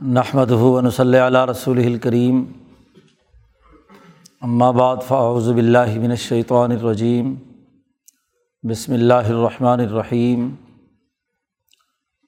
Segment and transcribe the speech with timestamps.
[0.00, 2.44] نحمد ہُون صلی علیہ رسول الکریم
[4.74, 7.34] بعد فاعوذ باللہ من الشیطان الرجیم
[8.64, 10.48] بسم اللہ الرحمن الرحیم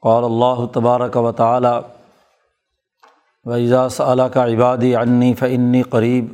[0.03, 1.73] قال اللہ تبارک و تعالی
[3.47, 6.33] ویزا صلی کا عبادی عنی فنی قریب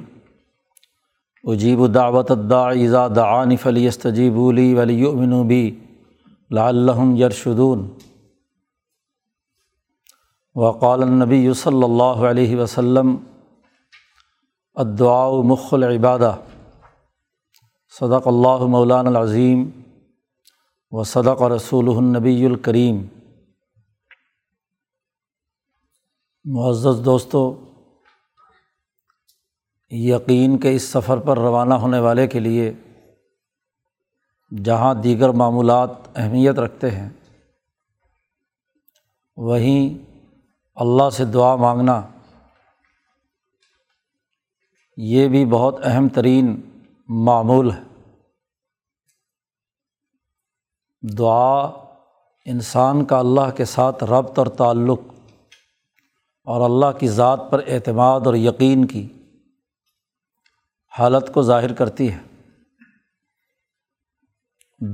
[1.44, 5.04] اجیب دعوت اذا دعانی فلی استجیب لی ولی
[5.44, 5.70] بی
[6.50, 7.88] لعلہم یرشدون
[10.56, 13.16] وقال النبی صلی اللہ علیہ وسلم
[14.76, 16.34] ادعاء مخ العبادہ،
[17.94, 19.68] صدق اللہ مولان العظیم
[20.92, 22.96] و صدق رسول النبی الکریم۔
[26.44, 27.42] معزز دوستو،
[29.90, 32.72] یقین کے اس سفر پر روانہ ہونے والے کے لیے
[34.64, 37.08] جہاں دیگر معمولات اہمیت رکھتے ہیں،
[39.36, 40.06] وہیں
[40.80, 42.02] اللہ سے دعا مانگنا
[44.96, 46.60] یہ بھی بہت اہم ترین
[47.08, 48.10] معمول ہے۔
[51.18, 51.64] دعا
[52.44, 55.00] انسان کا اللہ کے ساتھ ربط اور تعلق
[56.44, 59.08] اور اللہ کی ذات پر اعتماد اور یقین کی
[60.98, 62.46] حالت کو ظاہر کرتی ہے۔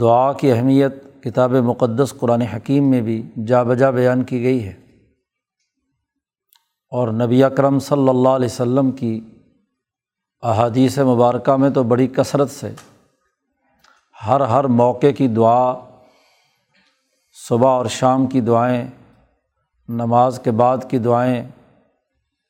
[0.01, 4.84] دعا کی اہمیت کتاب مقدس قرآن حکیم میں بھی جا بجا بیان کی گئی ہے۔
[6.95, 9.21] اور نبی اکرم صلی اللہ علیہ و کی
[10.43, 12.75] احادیث مبارکہ میں تو بڑی کثرت سے
[14.27, 15.75] ہر ہر موقع کی دعا،
[17.49, 18.87] صبح اور شام کی دعائیں،
[19.89, 21.49] نماز کے بعد کی دعائیں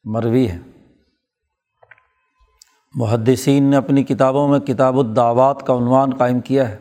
[0.05, 0.61] مروی ہیں۔
[2.95, 6.79] محدثین نے اپنی کتابوں میں کتاب الدعوات کا عنوان قائم کیا ہے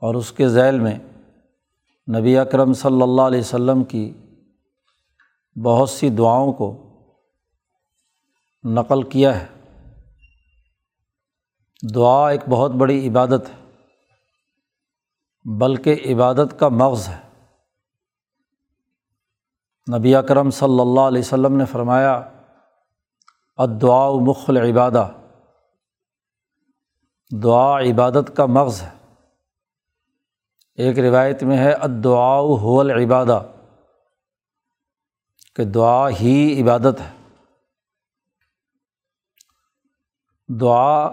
[0.00, 0.98] اور اس کے ذیل میں
[2.18, 4.12] نبی اکرم صلی اللہ علیہ و کی
[5.64, 6.68] بہت سی دعاؤں کو
[8.64, 9.46] نقل کیا ہے۔
[11.94, 13.66] دعا ایک بہت بڑی عبادت ہے،
[15.58, 17.28] بلکہ عبادت کا مغز ہے۔
[19.98, 22.12] نبی اکرم صلی اللہ علیہ وسلم نے فرمایا
[23.56, 25.08] ادعا مخل عبادہ
[27.42, 29.16] دعا عبادت کا مغز ہے۔
[30.74, 33.42] ایک روایت میں ہے ادعا حول عبادہ
[35.58, 37.34] کہ دعا ہی عبادت ہے۔
[40.60, 41.08] دعا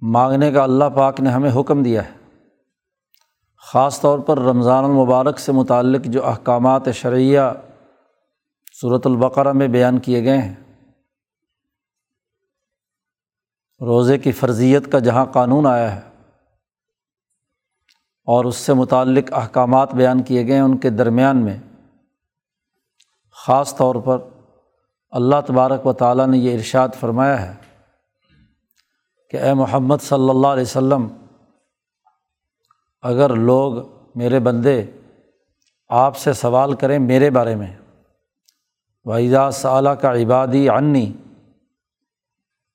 [0.00, 2.12] مانگنے کا اللہ پاک نے ہمیں حکم دیا ہے۔
[3.56, 7.40] خاص طور پر رمضان المبارک سے متعلق جو احکامات شرعیہ
[8.80, 10.54] صورت البقرہ میں بیان کیے گئے ہیں۔
[13.80, 16.00] روزے کی فرضیت کا جہاں قانون آیا ہے
[18.24, 21.60] اور اس سے متعلق احکامات بیان کیے گئے ہیں ان کے درمیان میں
[23.46, 24.18] خاص طور پر
[25.10, 27.54] اللہ تبارک و تعالیٰ نے یہ ارشاد فرمایا ہے
[29.30, 31.06] کہ اے محمد صلی اللہ علیہ و سلم
[33.02, 33.74] اگر لوگ
[34.14, 34.86] میرے بندے
[35.88, 37.76] آپ سے سوال کریں میرے بارے میں
[39.04, 41.12] وحیدہ صلی کا عبادی عنی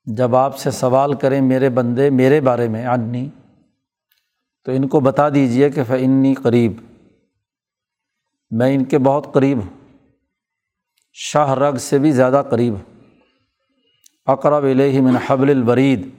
[0.05, 3.29] جب آپ سے سوال کریں میرے بندے میرے بارے میں عنی
[4.63, 6.73] تو ان کو بتا دیجیے کہ فنی قریب،
[8.51, 9.78] میں ان کے بہت قریب ہوں۔
[11.21, 12.73] شاہ رگ سے بھی زیادہ قریب۔
[14.25, 16.09] اقرب علیہ من حبل البرید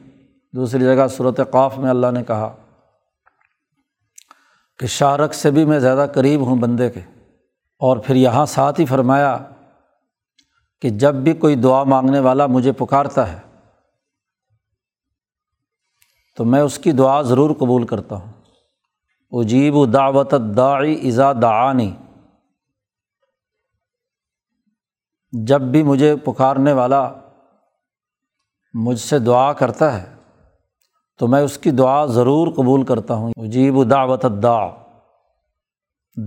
[0.54, 2.56] دوسری جگہ صورت قاف میں اللہ نے کہا
[4.78, 7.00] کہ شاہ رگ سے بھی میں زیادہ قریب ہوں بندے کے۔
[7.78, 9.38] اور پھر یہاں ساتھ ہی فرمایا
[10.80, 13.38] کہ جب بھی کوئی دعا مانگنے والا مجھے پکارتا ہے
[16.36, 18.32] تو میں اس کی دعا ضرور قبول کرتا ہوں۔
[19.30, 21.96] اجیب و دعوت داعی ازا دعانی۔
[25.32, 27.12] جب بھی مجھے پکارنے والا
[28.74, 30.14] مجھ سے دعا کرتا ہے،
[31.18, 34.68] تو میں اس کی دعا ضرور قبول کرتا ہوں۔ عجیب و دعوت دا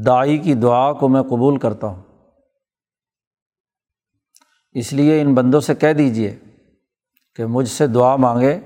[0.05, 2.01] دائی کی دعا کو میں قبول کرتا ہوں۔
[4.71, 6.39] اس لیے ان بندوں سے کہہ دیجیے
[7.35, 8.59] کہ مجھ سے دعا مانگے،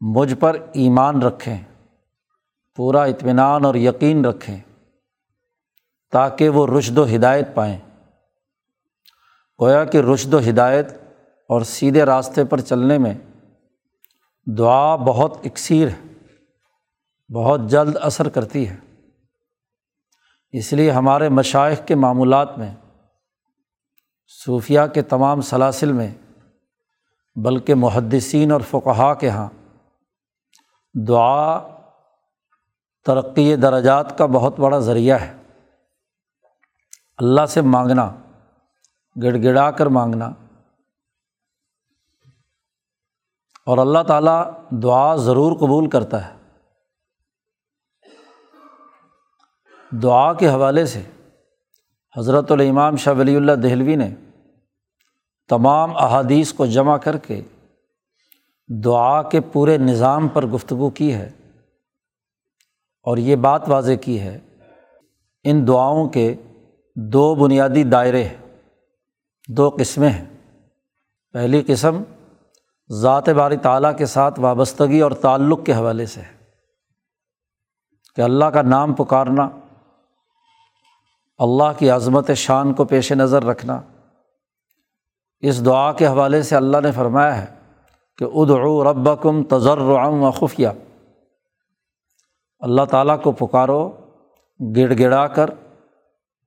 [0.00, 1.58] مجھ پر ایمان رکھیں،
[2.76, 4.60] پورا اطمینان اور یقین رکھیں،
[6.12, 7.78] تاکہ وہ رشد و ہدایت پائیں۔
[9.62, 10.88] گویا کہ رشد و ہدایت
[11.48, 13.14] اور سیدھے راستے پر چلنے میں
[14.58, 16.14] دعا بہت اکثیر ہے،
[17.34, 18.76] بہت جلد اثر کرتی ہے۔
[20.52, 22.74] اس لیے ہمارے مشائق کے معمولات میں
[24.44, 26.14] صوفیہ کے تمام سلاسل میں،
[27.36, 29.48] بلکہ محدثین اور فقہا کے یہاں
[31.08, 31.60] دعا
[33.04, 35.36] ترقی درجات کا بہت بڑا ذریعہ ہے۔
[37.18, 38.16] اللہ سے مانگنا
[39.22, 40.30] گڑ گڑا کر مانگنا۔
[43.66, 44.50] اور اللہ تعالیٰ
[44.82, 46.34] دعا ضرور قبول کرتا ہے۔
[50.02, 51.02] دعا کے حوالے سے
[52.16, 54.14] حضرت الامام شاہ ولی اللہ دہلوی نے
[55.48, 57.42] تمام احادیث کو جمع کر کے
[58.84, 61.30] دعا کے پورے نظام پر گفتگو کی ہے۔
[63.02, 64.40] اور یہ بات واضح کی ہے۔
[65.44, 66.34] ان دعاؤں کے
[66.96, 68.43] دو بنیادی دائرے ہیں۔
[69.48, 70.24] دو قسمیں ہیں۔
[71.32, 72.02] پہلی قسم
[72.90, 76.44] ذات باری تعالیٰ کے ساتھ وابستگی اور تعلق کے حوالے سے ہے۔
[78.16, 79.48] کہ اللہ کا نام پکارنا،
[81.38, 83.80] اللہ کی عظمت شان کو پیش نظر رکھنا،
[85.40, 87.54] اس دعا کے حوالے سے اللہ نے فرمایا ہے
[88.18, 90.68] کہ ادعو ربکم تجرعم و خفیہ۔
[92.58, 93.92] اللہ تعالیٰ کو پکارو،
[94.76, 95.50] گڑ گڑا کر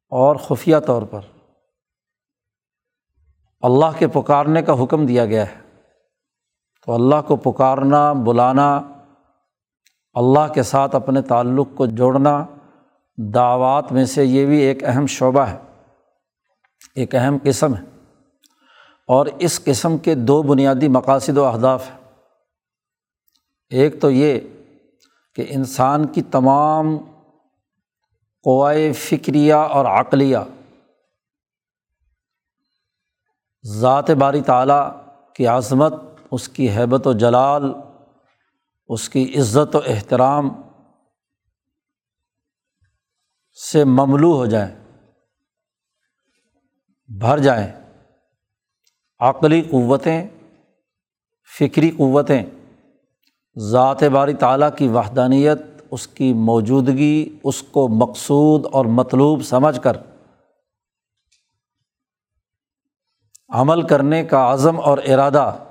[0.10, 1.37] اور خفیہ طور پر۔
[3.60, 5.82] اللہ کے پکارنے کا حکم دیا گیا ہے۔
[6.86, 8.82] تو اللہ کو پکارنا، بلانا،
[10.14, 12.46] اللہ کے ساتھ اپنے تعلق کو جوڑنا
[13.18, 15.58] دعوات میں سے یہ بھی ایک اہم شعبہ ہے،
[16.96, 17.84] ایک اہم قسم ہے۔
[19.08, 21.98] اور اس قسم کے دو بنیادی مقاصد و اہداف ہیں۔
[23.70, 24.40] ایک تو یہ
[25.36, 26.98] کہ انسان کی تمام
[28.44, 30.38] قوائے فکریہ اور عقلیہ
[33.66, 34.92] ذات باری تعالیٰ
[35.34, 35.94] کی عظمت،
[36.32, 37.74] اس کی حیبت و جلال،
[38.88, 40.50] اس کی عزت و احترام
[43.72, 44.76] سے مملو ہو جائیں،
[47.20, 47.68] بھر جائیں۔
[49.20, 50.28] عقلی قوتیں،
[51.60, 52.44] فکری قوتیں،
[53.58, 55.62] ذات باری تعالیٰ کی وحدانیت،
[55.92, 59.98] اس کی موجودگی، اس کو مقصود اور مطلوب سمجھ کر
[63.50, 65.66] عمل کرنے کا عزم اور ارادہ،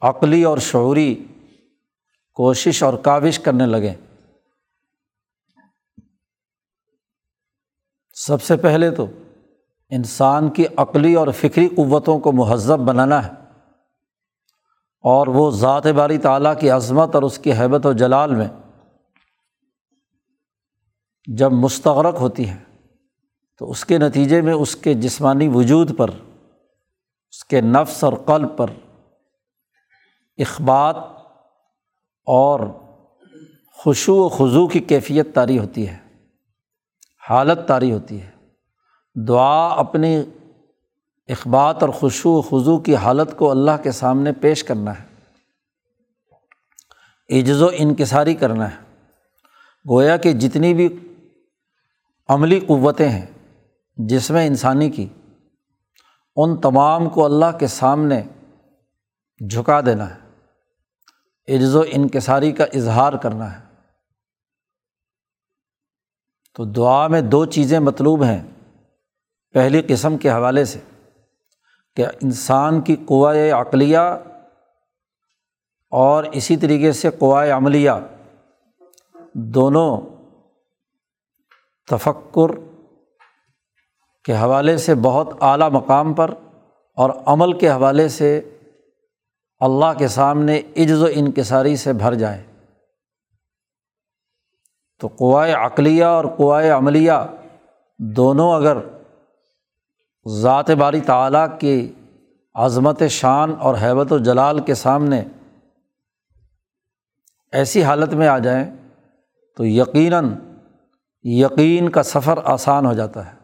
[0.00, 1.24] عقلی اور شعوری
[2.32, 3.94] کوشش اور کاوش کرنے لگیں
[8.14, 9.06] سب سے پہلے تو
[9.90, 13.32] انسان کی عقلی اور فکری قوتوں کو مہذب بنانا ہے
[15.04, 18.48] اور وہ ذات باری تعالیٰ کی عظمت اور اس کی حیبت و جلال میں
[21.36, 22.67] جب مستغرق ہوتی ہے
[23.58, 26.10] تو اس کے نتیجے میں اس کے جسمانی وجود پر،
[27.30, 28.70] اس کے نفس اور قلب پر
[30.38, 30.96] اخبات
[32.26, 32.60] اور
[33.72, 35.98] خوشو و خضو کی کیفیت طاری ہوتی ہے،
[37.30, 38.30] حالت طاری ہوتی ہے۔
[39.14, 40.22] دعا اپنی
[41.28, 45.08] اخبات اور خوشو و خضو کی حالت کو اللہ کے سامنے پیش کرنا ہے۔
[47.40, 48.76] عجز و انکساری کرنا ہے۔
[49.90, 50.88] گویا کہ جتنی بھی
[52.28, 53.26] عملی قوتیں ہیں
[53.98, 55.08] جس میں انسانی کی،
[56.36, 58.22] ان تمام کو اللہ کے سامنے
[59.50, 60.28] جھکا دینا ہے۔
[61.54, 63.64] عجز و انکساری کا اظہار کرنا ہے۔
[66.54, 68.42] تو دعا میں دو چیزیں مطلوب ہیں۔
[69.50, 70.78] پہلی قسم کے حوالے سے
[71.96, 73.98] کہ انسان کی قوائے عقلیہ
[75.90, 77.90] اور اسی طریقے سے قوائے عملیہ
[79.34, 80.00] دونوں
[81.88, 82.77] تفکر
[84.28, 86.34] کے حوالے سے بہت اعلیٰ مقام پر
[86.96, 88.50] اور عمل کے حوالے سے
[89.60, 92.42] اللہ کے سامنے عجز و انکساری سے بھر جائیں
[95.00, 97.12] تو قوائے عقلیہ اور قوائے عملیہ
[97.98, 98.76] دونوں اگر
[100.40, 101.92] ذات باری تعلیٰ کی
[102.54, 105.24] عظمت شان اور حیبت و جلال کے سامنے
[107.52, 108.76] ایسی حالت میں آ جائیں
[109.56, 110.34] تو یقیناً
[111.22, 113.37] یقین کا سفر آسان ہو جاتا ہے۔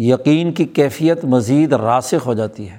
[0.00, 2.78] یقین کی کیفیت مزید راسخ ہو جاتی ہے۔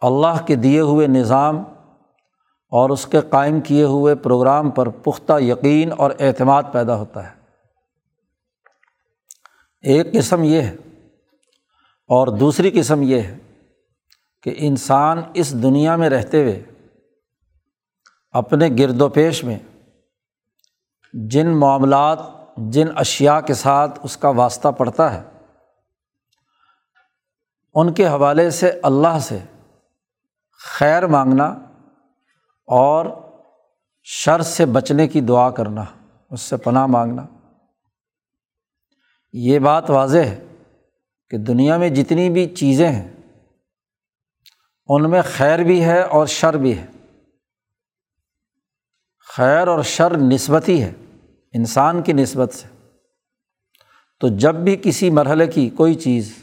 [0.00, 1.58] اللہ کے دیے ہوئے نظام
[2.70, 7.34] اور اس کے قائم کیے ہوئے پروگرام پر پختہ یقین اور اعتماد پیدا ہوتا ہے۔
[9.80, 10.76] ایک قسم یہ ہے
[12.08, 13.38] اور دوسری قسم یہ ہے
[14.42, 16.62] کہ انسان اس دنیا میں رہتے ہوئے
[18.30, 19.58] اپنے گرد و پیش میں
[21.12, 22.18] جن معاملات،
[22.56, 25.31] جن اشیا کے ساتھ اس کا واسطہ پڑتا ہے
[27.74, 29.38] ان کے حوالے سے اللہ سے
[30.78, 31.46] خیر مانگنا
[32.66, 33.06] اور
[34.02, 35.84] شر سے بچنے کی دعا کرنا،
[36.30, 37.26] اس سے پناہ مانگنا۔
[39.32, 40.46] یہ بات واضح ہے
[41.30, 43.12] کہ دنیا میں جتنی بھی چیزیں ہیں،
[44.86, 46.86] ان میں خیر بھی ہے اور شر بھی ہے۔
[49.36, 50.92] خیر اور شر نسبتی ہے،
[51.52, 52.88] انسان کی نسبت سے۔
[54.20, 56.41] تو جب بھی کسی مرحلے کی کوئی چیز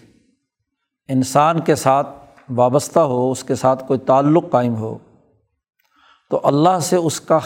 [1.10, 2.08] انسان کے ساتھ
[2.50, 4.98] وابستہ ہو، اس کے ساتھ کوئی تعلق قائم ہو،
[6.30, 7.40] تو اللہ سے اس کا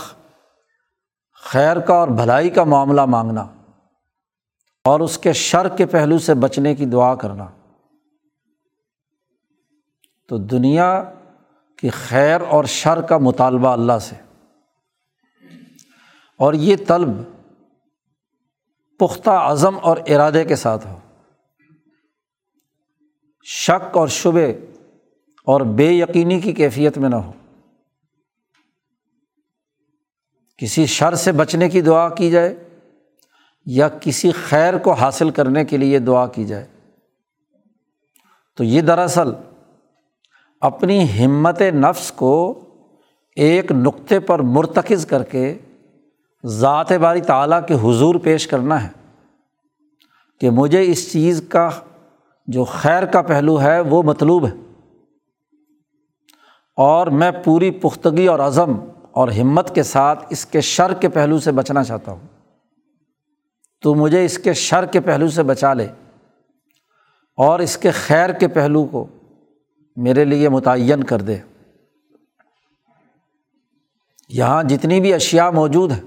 [1.43, 3.48] خیر کا اور بھلائی کا معاملہ مانگنا
[4.84, 7.46] اور اس کے شر کے پہلو سے بچنے کی دعا کرنا۔
[10.29, 11.03] تو دنیا
[11.77, 14.15] کی خیر اور شر کا مطالبہ اللہ سے۔
[16.38, 17.10] اور یہ طلب
[19.00, 21.00] پختہ عزم اور ارادے کے ساتھ ہو۔
[23.44, 24.52] شک اور شبے
[25.46, 27.32] اور بے یقینی کی کیفیت میں نہ ہو۔
[30.58, 32.64] کسی شر سے بچنے کی دعا کی جائے
[33.66, 36.68] یا کسی خیر کو حاصل کرنے کے لیے دعا کی جائے۔
[38.58, 39.30] تو یہ دراصل
[40.62, 42.60] اپنی ہمت نفس کو
[43.36, 45.58] ایک نقطے پر مرتکز کر کے
[46.46, 49.20] ذات باری تعلیٰ کے حضور پیش کرنا ہے
[50.40, 51.70] کہ مجھے اس چیز کا
[52.48, 54.54] جو خیر کا پہلو ہے، وہ مطلوب ہے۔
[56.78, 58.72] اور میں پوری پختگی اور عزم
[59.12, 62.28] اور ہمت کے ساتھ اس کے شر کے پہلو سے بچنا چاہتا ہوں۔
[63.82, 65.88] تو مجھے اس کے شر کے پہلو سے بچا لے۔
[67.38, 69.08] اور اس کے خیر کے پہلو کو
[69.96, 71.38] میرے لیے متعین کر دے۔
[74.30, 76.02] یہاں جتنی بھی اشیا موجود ہیں،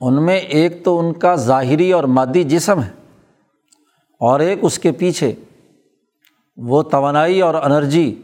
[0.00, 3.03] ان میں ایک تو ان کا ظاہری اور مادی جسم ہے۔
[4.24, 5.34] اور ایک اس کے پیچھے
[6.56, 8.14] وہ توانائی اور انرجی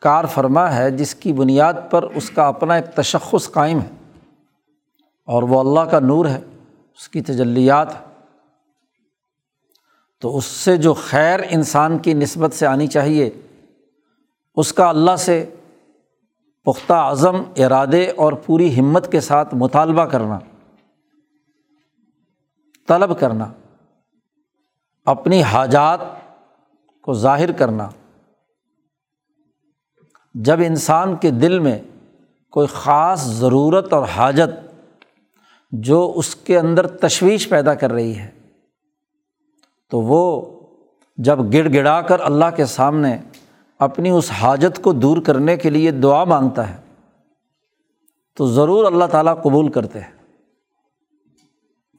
[0.00, 3.88] کار فرما ہے جس کی بنیاد پر اس کا اپنا ایک تشخص قائم ہے
[5.28, 6.40] اور وہ اللہ کا نور ہے،
[6.98, 7.92] اس کی تجلیات
[10.22, 13.30] تو اس سے جو خیر انسان کی نسبت سے آنی چاہیے،
[14.56, 15.44] اس کا اللہ سے
[16.66, 20.38] پختہ عزم، ارادے اور پوری ہمت کے ساتھ مطالبہ کرنا،
[22.88, 23.50] طلب کرنا۔
[25.06, 26.00] اپنی حاجات
[27.02, 27.88] کو ظاہر کرنا۔
[30.34, 31.78] جب انسان کے دل میں
[32.52, 34.50] کوئی خاص ضرورت اور حاجت
[35.72, 38.30] جو اس کے اندر تشویش پیدا کر رہی ہے،
[39.90, 40.42] تو وہ
[41.16, 43.16] جب گڑ گڑا کر اللہ کے سامنے
[43.78, 46.76] اپنی اس حاجت کو دور کرنے کے لیے دعا مانگتا ہے،
[48.36, 50.12] تو ضرور اللہ تعالیٰ قبول کرتے ہیں۔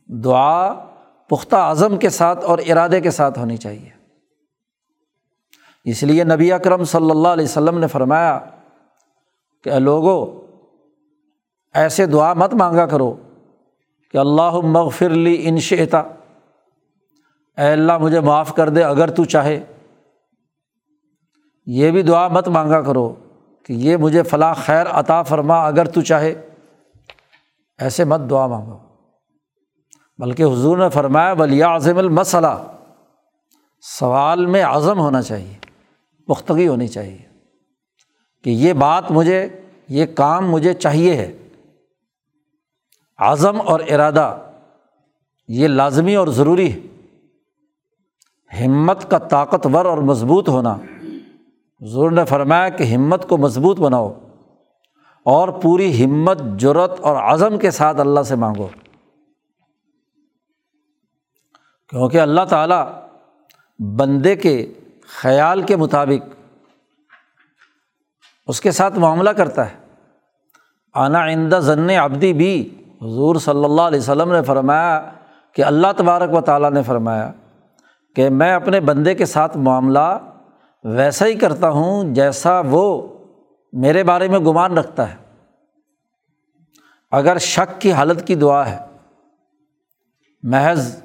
[0.08, 0.74] دعا
[1.30, 3.90] پختہ اعظم کے ساتھ اور ارادے کے ساتھ ہونی چاہیے۔
[5.84, 8.40] اس لیے نبی اکرم صلی اللہ علیہ وسلم نے فرمایا
[9.64, 10.46] کہ لوگو،
[11.74, 13.16] ایسے دعا مت مانگا کرو
[14.12, 16.00] کہ اللہ مغفر لی انشتا
[17.58, 19.64] اے اللہ مجھے معاف کر دے اگر تو چاہے۔
[21.66, 23.16] یہ بھی دعا مت مانگا کرو
[23.66, 26.50] کہ یہ مجھے فلاں خیر عطا فرما اگر تو چاہے۔
[27.80, 28.85] ایسے مت دعا مانگو۔
[30.18, 32.64] بلکہ حضور نے فرمایا ولی عظم المسئلہ
[33.82, 35.54] سوال میں عزم ہونا چاہیے،
[36.26, 37.18] پختگی ہونی چاہیے
[38.44, 39.50] کہ یہ بات مجھے،
[39.90, 41.38] یہ کام مجھے چاہیے ہے۔
[43.18, 44.38] عزم اور ارادہ،
[45.48, 46.80] یہ لازمی اور ضروری ہے۔
[48.66, 50.78] ہمت کا طاقتور اور مضبوط ہونا۔
[51.82, 54.14] حضور نے فرمایا کہ ہمت کو مضبوط بناؤ
[55.26, 58.68] اور پوری ہمت جرت اور عزم کے ساتھ اللہ سے مانگو۔
[61.90, 62.92] کیونکہ اللہ تعالیٰ
[63.80, 64.74] بندے کے
[65.08, 66.30] خیال کے مطابق
[68.48, 69.76] اس کے ساتھ معاملہ کرتا ہے۔
[70.94, 75.12] آنا آئندہ ضن ابدی بھی حضور صلی اللہ علیہ وسلم نے فرمایا
[75.54, 77.32] کہ اللہ تبارک و تعالیٰ نے فرمایا
[78.16, 80.20] کہ میں اپنے بندے کے ساتھ معاملہ
[80.84, 83.08] ویسا ہی کرتا ہوں جیسا وہ
[83.74, 85.16] میرے بارے میں گمان رکھتا ہے۔
[87.12, 88.86] اگر شک کی حالت کی دعا ہے،
[90.44, 91.05] محض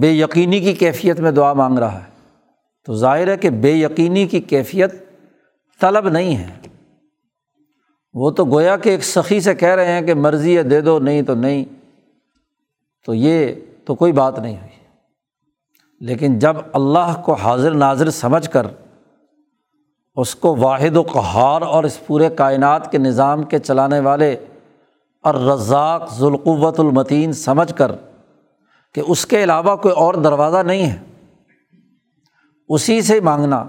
[0.00, 2.10] بے یقینی کی کیفیت میں دعا مانگ رہا ہے۔
[2.86, 4.94] تو ظاہر ہے کہ بے یقینی کی کیفیت
[5.80, 6.68] طلب نہیں ہے۔
[8.14, 10.98] وہ تو گویا کہ ایک سخی سے کہہ رہے ہیں کہ مرضی ہے دے دو،
[10.98, 11.64] نہیں تو نہیں۔
[13.06, 14.76] تو یہ تو کوئی بات نہیں ہوئی۔
[16.00, 18.66] لیکن جب اللہ کو حاضر ناظر سمجھ کر
[20.16, 24.36] اس کو واحد و قہار اور اس پورے کائنات کے نظام کے چلانے والے
[25.22, 27.92] اور رزاق ذوالقوت المتین سمجھ کر
[28.96, 31.02] کہ اس کے علاوہ کوئی اور دروازہ نہیں ہے۔
[32.68, 33.64] اسی سے مانگنا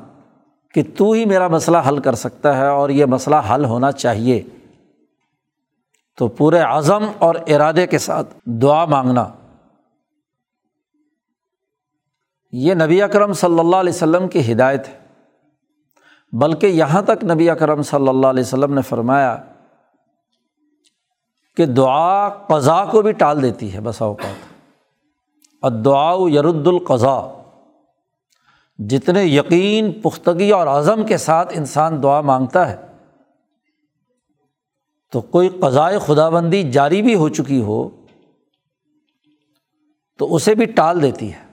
[0.74, 4.44] کہ تو ہی میرا مسئلہ حل کر سکتا ہے اور یہ مسئلہ حل ہونا چاہیے۔
[6.18, 9.28] تو پورے عزم اور ارادے کے ساتھ دعا مانگنا۔
[12.52, 14.98] یہ نبی اکرم صلی اللہ علیہ وسلم کی ہدایت ہے۔
[16.32, 19.38] بلکہ یہاں تک نبی اکرم صلی اللہ علیہ وسلم نے فرمایا
[21.58, 24.37] کہ دعا قضا کو بھی ٹال دیتی ہے، بسا اوقات۔
[25.62, 27.44] ادعا یرد القضا
[28.80, 32.76] جتنے یقین، پختگی اور عزم کے ساتھ انسان دعا مانگتا ہے،
[35.12, 37.90] تو کوئی قضائے خدا بندی جاری بھی ہو چکی ہو،
[40.18, 41.46] تو اسے بھی ٹال دیتی ہے۔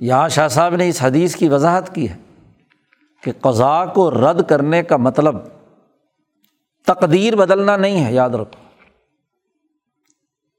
[0.00, 2.16] یہاں شاہ صاحب نے اس حدیث کی وضاحت کی ہے
[3.22, 5.36] کہ قضاء کو رد کرنے کا مطلب
[6.86, 8.62] تقدیر بدلنا نہیں ہے، یاد رکھو۔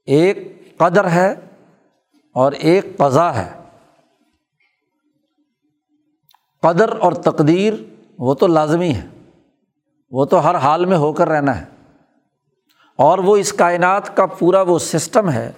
[0.06, 0.38] ایک
[0.78, 1.34] قدر ہے
[2.32, 3.50] اور ایک قضا ہے۔
[6.62, 7.74] قدر اور تقدیر
[8.18, 9.08] وہ تو لازمی ہے۔
[10.10, 11.64] وہ تو ہر حال میں ہو کر رہنا ہے۔
[12.96, 15.52] اور وہ اس کائنات کا پورا وہ سسٹم ہے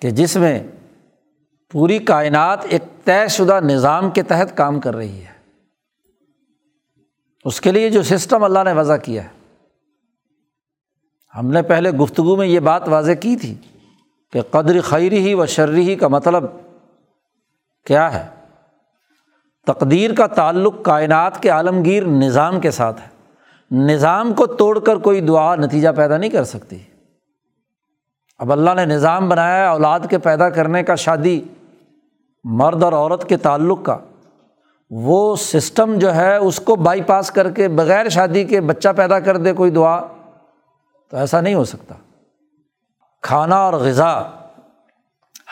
[0.00, 0.62] کہ جس میں
[1.70, 5.38] پوری کائنات ایک طے شدہ نظام کے تحت کام کر رہی ہے۔
[7.44, 9.56] اس کے لیے جو سسٹم اللہ نے وضع کیا ہے۔
[11.38, 13.54] ہم نے پہلے گفتگو میں یہ بات واضح کی تھی۔
[14.32, 16.44] کہ قدر خیری ہی و شرری ہی کا مطلب
[17.86, 18.26] کیا ہے؟
[19.66, 23.18] تقدیر کا تعلق کائنات کے عالمگیر نظام کے ساتھ ہے۔
[23.70, 26.78] نظام کو توڑ کر کوئی دعا نتیجہ پیدا نہیں کر سکتی۔
[28.38, 31.40] اب اللہ نے نظام بنایا، اولاد کے پیدا کرنے کا، شادی،
[32.44, 33.98] مرد اور عورت کے تعلق کا۔
[34.90, 39.20] وہ سسٹم جو ہے، اس کو بائی پاس کر کے بغیر شادی کے بچہ پیدا
[39.20, 40.00] کر دے کوئی دعا
[41.10, 41.94] تو ایسا نہیں ہو سکتا۔
[43.22, 44.22] کھانا اور غذا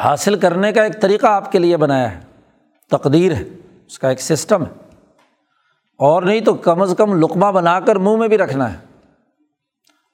[0.00, 2.20] حاصل کرنے کا ایک طریقہ آپ کے لیے بنایا ہے،
[2.90, 3.44] تقدیر ہے،
[3.86, 4.86] اس کا ایک سسٹم ہے۔
[5.98, 8.78] اور نہیں تو کم از کم لقمہ بنا کر منہ میں بھی رکھنا ہے۔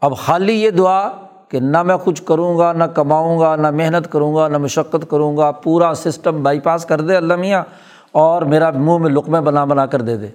[0.01, 1.09] اب خالی یہ دعا
[1.49, 5.11] کہ نہ میں کچھ کروں گا، نہ کماؤں گا، نہ محنت کروں گا، نہ مشقت
[5.11, 7.65] کروں گا، پورا سسٹم بائی پاس کر دے اللہ میاں،
[8.13, 10.27] اور میرا منہ میں لقمے بنا بنا کر دے دے۔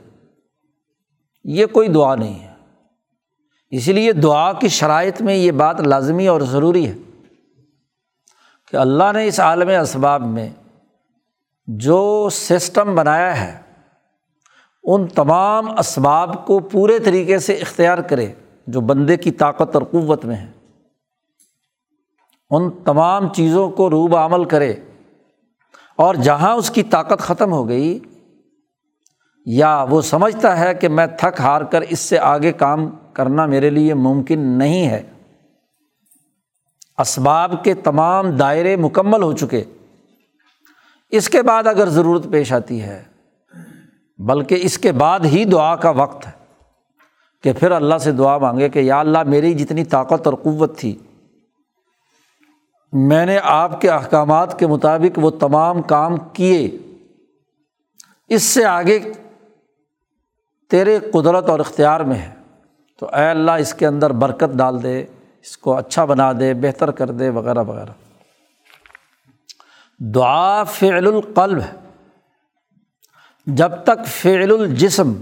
[1.43, 2.56] یہ کوئی دعا نہیں ہے۔
[3.71, 6.93] اسی لیے دعا کی شرائط میں یہ بات لازمی اور ضروری ہے
[8.67, 10.49] کہ اللہ نے اس عالم اسباب میں
[11.67, 13.57] جو سسٹم بنایا ہے،
[14.83, 18.31] ان تمام اسباب کو پورے طریقے سے اختیار کرے
[18.67, 20.51] جو بندے کی طاقت اور قوت میں ہے
[22.51, 24.73] ان تمام چیزوں کو روب عمل کرے
[25.99, 27.99] اور جہاں اس کی طاقت ختم ہو گئی،
[29.45, 33.69] یا وہ سمجھتا ہے کہ میں تھک ہار کر اس سے آگے کام کرنا میرے
[33.69, 35.03] لیے ممکن نہیں ہے۔
[36.97, 39.63] اسباب کے تمام دائرے مکمل ہو چکے۔
[41.09, 43.03] اس کے بعد اگر ضرورت پیش آتی ہے،
[44.17, 46.31] بلکہ اس کے بعد ہی دعا کا وقت ہے
[47.43, 50.97] کہ پھر اللہ سے دعا مانگے کہ یا اللہ میری جتنی طاقت اور قوت تھی،
[52.93, 56.77] میں نے آپ کے احکامات کے مطابق وہ تمام کام کیے۔
[58.29, 58.99] اس سے آگے
[60.69, 62.46] تیرے قدرت اور اختیار میں ہے۔
[62.99, 65.05] تو اے اللہ اس کے اندر برکت ڈال دے،
[65.41, 67.91] اس کو اچھا بنا دے، بہتر کر دے، وغیرہ وغیرہ۔
[69.99, 71.75] دعا فعل القلب۔ ہے
[73.45, 75.13] جب تک فعل الجسم،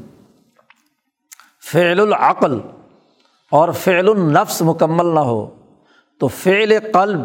[1.71, 2.59] فعل العقل
[3.51, 5.55] اور فعل النفس مکمل نہ ہو،
[6.19, 7.19] تو فعل قلب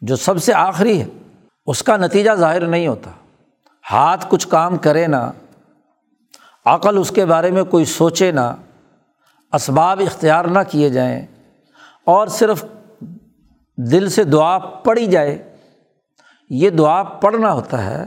[0.00, 1.06] جو سب سے آخری ہے،
[1.66, 3.10] اس کا نتیجہ ظاہر نہیں ہوتا۔
[3.90, 5.30] ہاتھ کچھ کام کرے نہ
[6.64, 8.54] عقل اس کے بارے میں کوئی سوچے نہ
[9.52, 11.26] اسباب اختیار نہ کیے جائیں
[12.04, 12.64] اور صرف
[13.76, 15.56] دل سے دعا پڑھی جائے،
[16.50, 18.04] یہ دعا پڑھنا ہوتا ہے،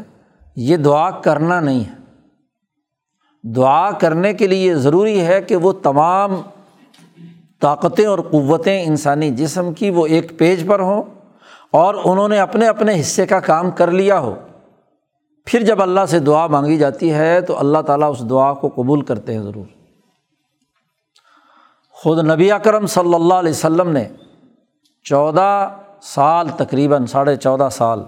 [0.55, 2.03] یہ دعا کرنا نہیں ہے۔
[3.55, 6.35] دعا کرنے کے لیے ضروری ہے کہ وہ تمام
[7.61, 11.03] طاقتیں اور قوتیں انسانی جسم کی وہ ایک پیج پر ہوں
[11.71, 14.35] اور انہوں نے اپنے اپنے حصے کا کام کر لیا ہو۔
[15.45, 19.01] پھر جب اللہ سے دعا مانگی جاتی ہے تو اللہ تعالیٰ اس دعا کو قبول
[19.01, 19.82] کرتے ہیں ضرور۔
[22.03, 24.07] خود نبی اکرم صلی اللہ علیہ وسلم نے
[25.03, 28.03] چودہ سال، تقریباً ساڑھے چودہ سال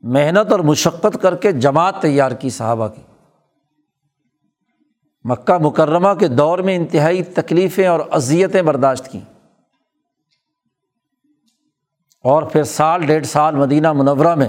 [0.00, 3.02] محنت اور مشقت کر کے جماعت تیار کی صحابہ کی۔
[5.24, 9.48] مکہ مکرمہ کے دور میں انتہائی تکلیفیں اور اذیتیں برداشت کیں۔
[12.24, 14.48] اور پھر سال، ڈیڑھ سال مدینہ منورہ میں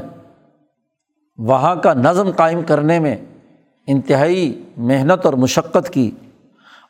[1.37, 3.17] وہاں کا نظم قائم کرنے میں
[3.87, 6.11] انتہائی محنت اور مشقت کی۔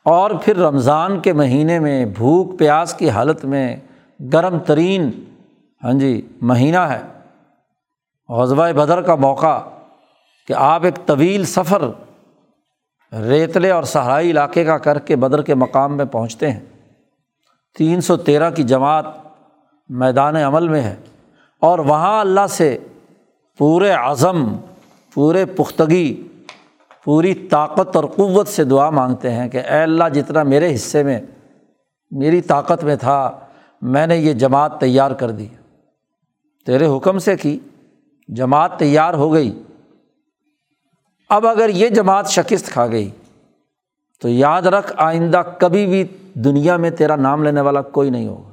[0.06, 3.76] اور پھر رمضان کے مہینے میں بھوک پیاس کی حالت میں
[4.32, 5.10] گرم ترین
[5.84, 7.00] ہاں جی مہینہ ہے۔
[8.28, 9.60] غزبۂ بدر کا موقع
[10.48, 11.90] کہ آپ ایک طویل سفر
[13.28, 16.60] ریتلے اور صحرائی علاقے کا کر کے بدر کے مقام میں پہنچتے ہیں۔
[17.78, 19.04] تین سو تیرہ کی جماعت
[19.88, 20.96] میدان عمل میں ہے
[21.60, 22.78] اور وہاں اللہ سے
[23.58, 24.56] پورے عزم
[25.14, 26.28] پورے پختگی
[27.06, 31.20] پوری طاقت اور قوت سے دعا مانگتے ہیں کہ اے اللہ جتنا میرے حصے میں
[32.10, 33.40] میری طاقت میں تھا،
[33.82, 35.46] میں نے یہ جماعت تیار کر دی۔
[36.66, 37.58] تیرے حکم سے کی،
[38.28, 39.62] جماعت تیار ہو گئی۔
[41.28, 43.10] اب اگر یہ جماعت شکست کھا گئی،
[44.20, 48.52] تو یاد رکھ آئندہ کبھی بھی دنیا میں تیرا نام لینے والا کوئی نہیں ہوگا۔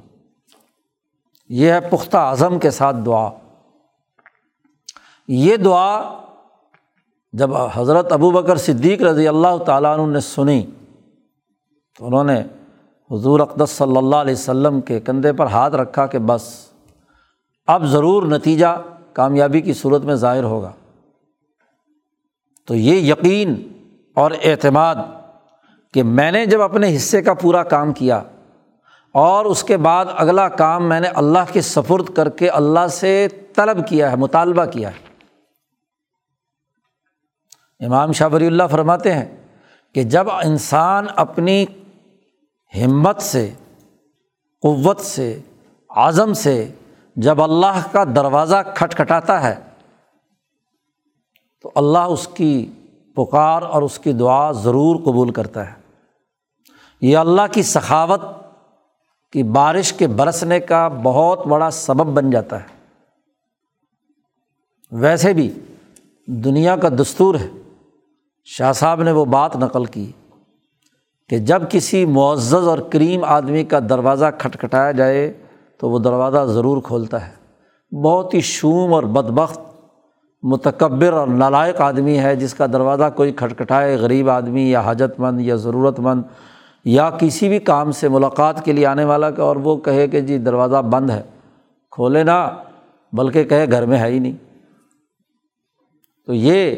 [1.48, 3.30] یہ ہے پختہ اعظم کے ساتھ دعا۔
[5.28, 6.20] یہ دعا
[7.38, 10.64] جب حضرت ابو بکر صدیق رضی اللہ تعالیٰ عنہ نے سنی
[11.98, 12.40] تو انہوں نے
[13.10, 16.42] حضور اقدس صلی اللہ علیہ وسلم کے کندھے پر ہاتھ رکھا کہ بس،
[17.68, 18.66] اب ضرور نتیجہ
[19.12, 20.70] کامیابی کی صورت میں ظاہر ہوگا۔
[22.68, 23.54] تو یہ یقین
[24.16, 24.96] اور اعتماد
[25.94, 28.22] کہ میں نے جب اپنے حصے کا پورا کام کیا
[29.14, 33.26] اور اس کے بعد اگلا کام میں نے اللہ کے سفرد کر کے اللہ سے
[33.56, 35.12] طلب کیا ہے، مطالبہ کیا ہے
[37.84, 39.36] امام شاہ ولی اللہ فرماتے ہیں
[39.94, 41.64] کہ جب انسان اپنی
[42.84, 43.50] ہمت سے،
[44.62, 45.40] قوت سے،
[45.90, 46.72] عزم سے
[47.16, 49.54] جب اللہ کا دروازہ کھٹکھٹاتا ہے،
[51.62, 52.72] تو اللہ اس کی
[53.16, 55.74] پکار اور اس کی دعا ضرور قبول کرتا ہے۔
[57.00, 58.20] یہ اللہ کی سخاوت
[59.32, 62.74] کی بارش کے برسنے کا بہت بڑا سبب بن جاتا ہے۔
[64.92, 65.54] ویسے بھی
[66.26, 67.48] دنیا کا دستور ہے
[68.46, 70.10] شاہ صاحب نے وہ بات نقل کی
[71.30, 75.32] کہ جب کسی معزز اور کریم آدمی کا دروازہ کھٹکھٹایا جائے
[75.80, 77.32] تو وہ دروازہ ضرور کھولتا ہے۔
[77.92, 79.60] بہت ہی شوم اور بدبخت،
[80.42, 85.40] متکبر اور نالائق آدمی ہے جس کا دروازہ کوئی کھٹکھٹائے، غریب آدمی یا حاجت مند
[85.40, 86.22] یا ضرورت مند
[86.84, 90.20] یا کسی بھی کام سے ملاقات کے لیے آنے والا کہ اور وہ کہے کہ
[90.20, 91.22] جی دروازہ بند ہے،
[91.92, 92.48] کھولے نا
[93.12, 94.36] بلکہ کہے گھر میں ہے ہی نہیں۔
[96.26, 96.74] تو یہ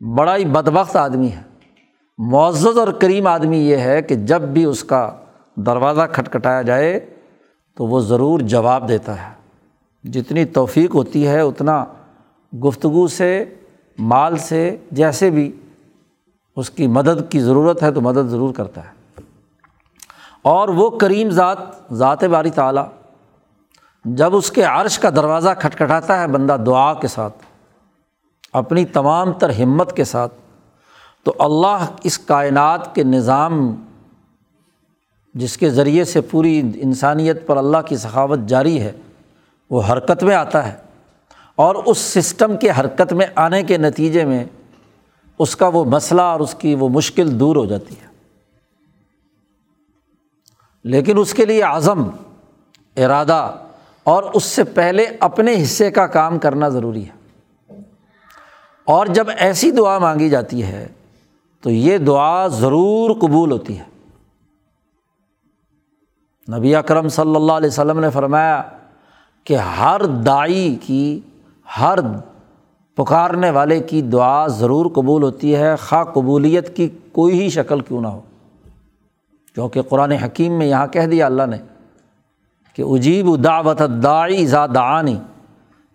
[0.00, 1.42] بڑا ہی بدبخت آدمی ہے۔
[2.18, 5.10] معزز اور کریم آدمی یہ ہے کہ جب بھی اس کا
[5.56, 7.14] دروازہ کھٹکھٹایا جائے
[7.76, 9.38] تو وہ ضرور جواب دیتا ہے۔
[10.10, 11.84] جتنی توفیق ہوتی ہے، اتنا
[12.64, 13.44] گفتگو سے،
[13.98, 15.52] مال سے، جیسے بھی
[16.56, 19.20] اس کی مدد کی ضرورت ہے تو مدد ضرور کرتا ہے۔
[20.42, 21.58] اور وہ کریم ذات
[21.92, 22.88] ذات باری تعلیٰ
[24.04, 27.38] جب اس کے عرش کا دروازہ کھٹکھٹاتا ہے، بندہ دعا کے ساتھ
[28.58, 30.34] اپنی تمام تر ہمت کے ساتھ،
[31.22, 33.74] تو اللہ اس کائنات کے نظام
[35.34, 38.92] جس کے ذریعے سے پوری انسانیت پر اللہ کی سخاوت جاری ہے،
[39.70, 40.76] وہ حرکت میں آتا ہے۔
[41.56, 44.44] اور اس سسٹم کے حرکت میں آنے کے نتیجے میں
[45.38, 48.06] اس کا وہ مسئلہ اور اس کی وہ مشکل دور ہو جاتی ہے۔
[50.84, 52.02] لیکن اس کے لیے عزم،
[52.96, 53.54] ارادہ
[54.04, 57.17] اور اس سے پہلے اپنے حصے کا کام کرنا ضروری ہے۔
[58.88, 60.88] اور جب ایسی دعا مانگی جاتی ہے،
[61.60, 63.84] تو یہ دعا ضرور قبول ہوتی ہے۔
[66.56, 68.62] نبی اکرم صلی اللہ علیہ وسلم نے فرمایا
[69.44, 71.20] کہ ہر دائی کی،
[71.80, 71.98] ہر
[72.94, 78.00] پکارنے والے کی دعا ضرور قبول ہوتی ہے۔ خواہ قبولیت کی کوئی ہی شکل کیوں
[78.00, 78.20] نہ ہو۔
[79.54, 81.56] کیونکہ قرآن حکیم میں یہاں کہہ دیا اللہ نے
[82.74, 85.18] کہ اجیب دعوت داعی دعانی۔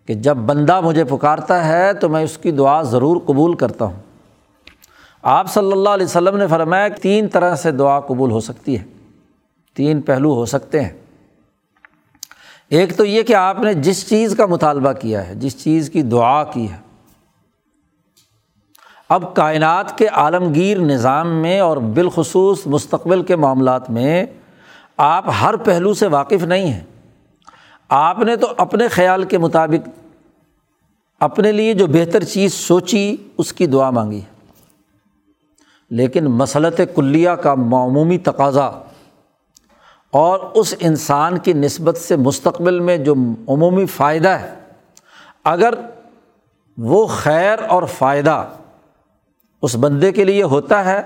[0.05, 3.99] کہ جب بندہ مجھے پکارتا ہے تو میں اس کی دعا ضرور قبول کرتا ہوں۔
[5.21, 8.79] آپ صلی اللہ علیہ وسلم نے فرمایا کہ تین طرح سے دعا قبول ہو سکتی
[8.79, 8.83] ہے۔
[9.73, 10.89] تین پہلو ہو سکتے ہیں۔
[12.69, 16.01] ایک تو یہ کہ آپ نے جس چیز کا مطالبہ کیا ہے، جس چیز کی
[16.01, 16.77] دعا کی ہے۔
[19.09, 24.25] اب کائنات کے عالمگیر نظام میں اور بالخصوص مستقبل کے معاملات میں
[24.97, 26.92] آپ ہر پہلو سے واقف نہیں ہیں۔
[27.95, 29.89] آپ نے تو اپنے خیال کے مطابق
[31.19, 34.51] اپنے لیے جو بہتر چیز سوچی اس کی دعا مانگی ہے۔
[35.89, 38.71] لیکن مسلط کلیہ کا معمومی تقاضا
[40.11, 43.13] اور اس انسان کی نسبت سے مستقبل میں جو
[43.47, 44.53] عمومی فائدہ ہے،
[45.43, 45.73] اگر
[46.77, 48.47] وہ خیر اور فائدہ
[49.61, 51.01] اس بندے کے لیے ہوتا ہے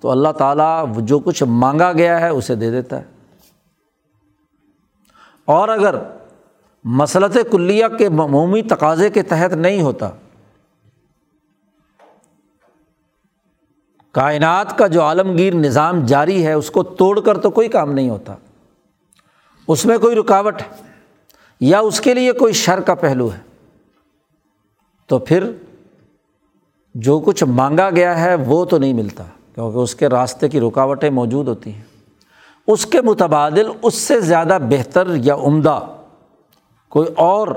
[0.00, 3.19] تو اللہ تعالیٰ جو کچھ مانگا گیا ہے اسے دے دیتا ہے۔
[5.44, 5.94] اور اگر
[6.84, 10.10] مسلط کلیہ کے عمومی تقاضے کے تحت نہیں ہوتا،
[14.12, 18.10] کائنات کا جو عالمگیر نظام جاری ہے، اس کو توڑ کر تو کوئی کام نہیں
[18.10, 18.34] ہوتا۔
[19.68, 20.82] اس میں کوئی رکاوٹ ہے
[21.60, 23.38] یا اس کے لیے کوئی شر کا پہلو ہے؟
[25.06, 25.50] تو پھر
[26.94, 29.24] جو کچھ مانگا گیا ہے، وہ تو نہیں ملتا،
[29.54, 31.89] کیونکہ اس کے راستے کی رکاوٹیں موجود ہوتی ہیں۔
[32.66, 35.96] اس کے متبادل اس سے زیادہ بہتر یا عمدہ
[36.88, 37.48] کوئی اور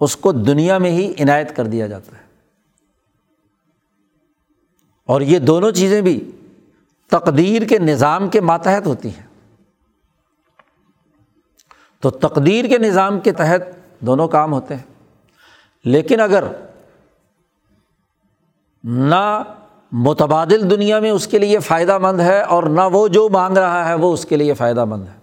[0.00, 2.22] اس کو دنیا میں ہی عنایت کر دیا جاتا ہے۔
[5.06, 6.30] اور یہ دونوں چیزیں بھی
[7.10, 9.26] تقدیر کے نظام کے ماتحت ہوتی ہیں۔
[12.00, 13.60] تو تقدیر کے نظام کے تحت
[14.00, 14.82] دونوں کام ہوتے ہیں۔
[15.84, 16.44] لیکن اگر
[18.84, 19.42] نہ
[19.92, 23.88] متبادل دنیا میں اس کے لیے فائدہ مند ہے اور نہ وہ جو مانگ رہا
[23.88, 25.18] ہے وہ اس کے لیے فائدہ مند ہے۔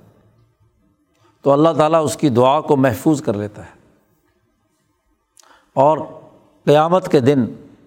[1.41, 3.69] تو اللہ تعالیٰ اس کی دعا کو محفوظ کر لیتا ہے۔
[5.73, 5.97] اور
[6.65, 7.45] قیامت کے دن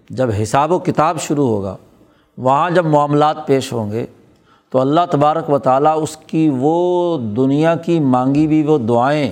[0.09, 1.77] جب حساب و کتاب شروع ہوگا،
[2.37, 4.05] وہاں جب معاملات پیش ہوں گے،
[4.69, 9.31] تو اللہ تبارک و تعالیٰ اس کی وہ دنیا کی مانگی ہوئی وہ دعائیں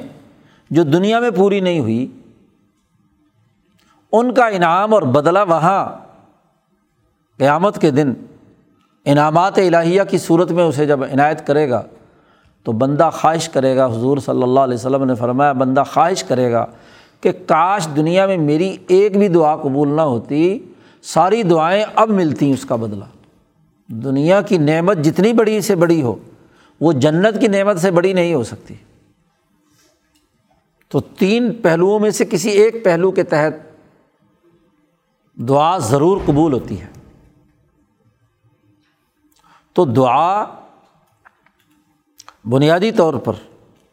[0.70, 2.08] جو دنیا میں پوری نہیں ہوئی،
[4.12, 6.07] ان کا انعام اور بدلہ وہاں
[7.38, 8.14] قیامت کے دن
[9.06, 11.84] انعامات الہیہ کی صورت میں اسے جب عنایت کرے گا
[12.64, 16.52] تو بندہ خواہش کرے گا، حضور صلی اللہ علیہ وسلم نے فرمایا، بندہ خواہش کرے
[16.52, 16.66] گا
[17.22, 20.60] کہ کاش دنیا میں میری ایک بھی دعا قبول نہ ہوتی،
[21.02, 23.06] ساری دعائیں اب ملتی اس کا بدلہ۔
[23.88, 26.16] دنیا کی نعمت جتنی بڑی سے بڑی ہو،
[26.82, 28.74] وہ جنت کی نعمت سے بڑی نہیں ہو سکتی۔
[30.90, 33.54] تو تین پہلوؤں میں سے کسی ایک پہلو کے تحت
[35.36, 36.97] دعا ضرور قبول ہوتی ہے۔
[39.78, 40.44] تو دعا
[42.50, 43.34] بنیادی طور پر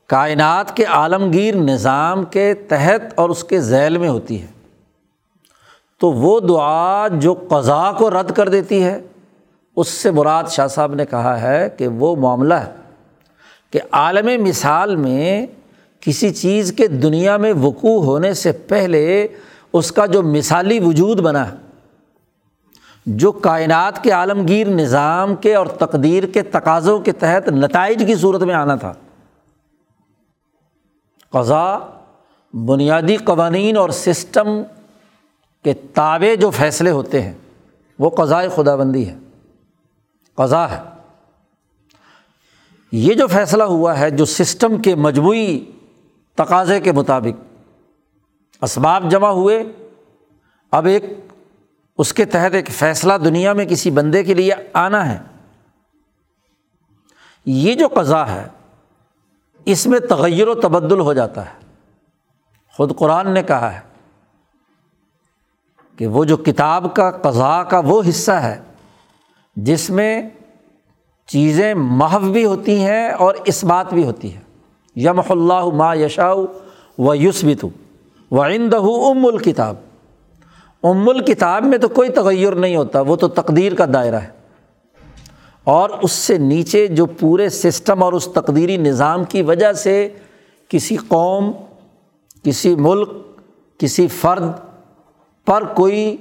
[0.07, 4.47] کائنات کے عالمگیر نظام کے تحت اور اس کے ذیل میں ہوتی ہے۔
[6.01, 9.01] تو وہ دعا جو قضا کو رد کر دیتی ہے،
[9.77, 12.73] اس سے مراد شاہ صاحب نے کہا ہے کہ وہ معاملہ ہے
[13.71, 15.47] کہ عالم مثال میں
[16.01, 19.29] کسی چیز کے دنیا میں وقوع ہونے سے پہلے
[19.73, 21.64] اس کا جو مثالی وجود بنا ہے
[23.07, 28.43] جو کائنات کے عالمگیر نظام کے اور تقدیر کے تقاضوں کے تحت نتائج کی صورت
[28.43, 28.93] میں آنا تھا۔
[31.31, 31.79] قضا،
[32.53, 34.49] بنیادی قوانین اور سسٹم
[35.65, 37.35] کے تابع جو فیصلے ہوتے ہیں،
[37.99, 39.19] وہ قضائے خدا بندی ہے
[40.35, 40.83] قضا ہے۔
[42.93, 45.65] یہ جو فیصلہ ہوا ہے، جو سسٹم کے مجموعی
[46.35, 47.43] تقاضے کے مطابق
[48.63, 49.65] اسباب جمع ہوئے،
[50.71, 51.05] اب ایک
[51.99, 55.19] اس کے تحت ایک فیصلہ دنیا میں کسی بندے کے لیے آنا ہے۔
[57.47, 58.47] یہ جو قضا ہے،
[59.65, 61.59] اس میں تغیر و تبدل ہو جاتا ہے۔
[62.73, 63.81] خود قرآن نے کہا ہے
[65.97, 68.61] کہ وہ جو کتاب کا، قضا کا وہ حصہ ہے،
[69.57, 70.23] جس میں
[71.27, 74.41] چیزیں محو بھی ہوتی ہیں اور اس بات بھی ہوتی ہے۔
[74.97, 76.45] یم اللہ ما یشاؤ
[76.99, 77.67] و یوسبت
[78.31, 79.75] و عند ام الکتاب۔
[80.85, 84.31] ام الکتاب میں تو کوئی تغیر نہیں ہوتا، وہ تو تقدیر کا دائرہ ہے۔
[85.65, 90.09] اور اس سے نیچے جو پورے سسٹم اور اس تقدیری نظام کی وجہ سے
[90.69, 91.53] کسی قوم،
[92.43, 93.09] کسی ملک،
[93.79, 94.45] کسی فرد
[95.47, 96.17] پر کوئی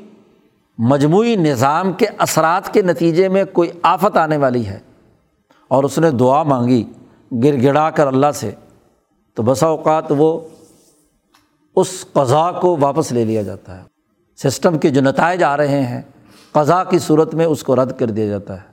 [0.78, 4.80] مجموعی نظام کے اثرات کے نتیجے میں کوئی آفت آنے والی ہے۔
[5.68, 6.84] اور اس نے دعا مانگی
[7.44, 8.52] گر گڑا کر اللہ سے،
[9.34, 10.40] تو بسا اوقات وہ
[11.76, 13.93] اس قضا کو واپس لے لیا جاتا ہے۔
[14.36, 16.02] سسٹم کے جو نتائج آ رہے ہیں
[16.52, 18.68] قضا کی صورت میں اس کو رد کر دیا جاتا ہے۔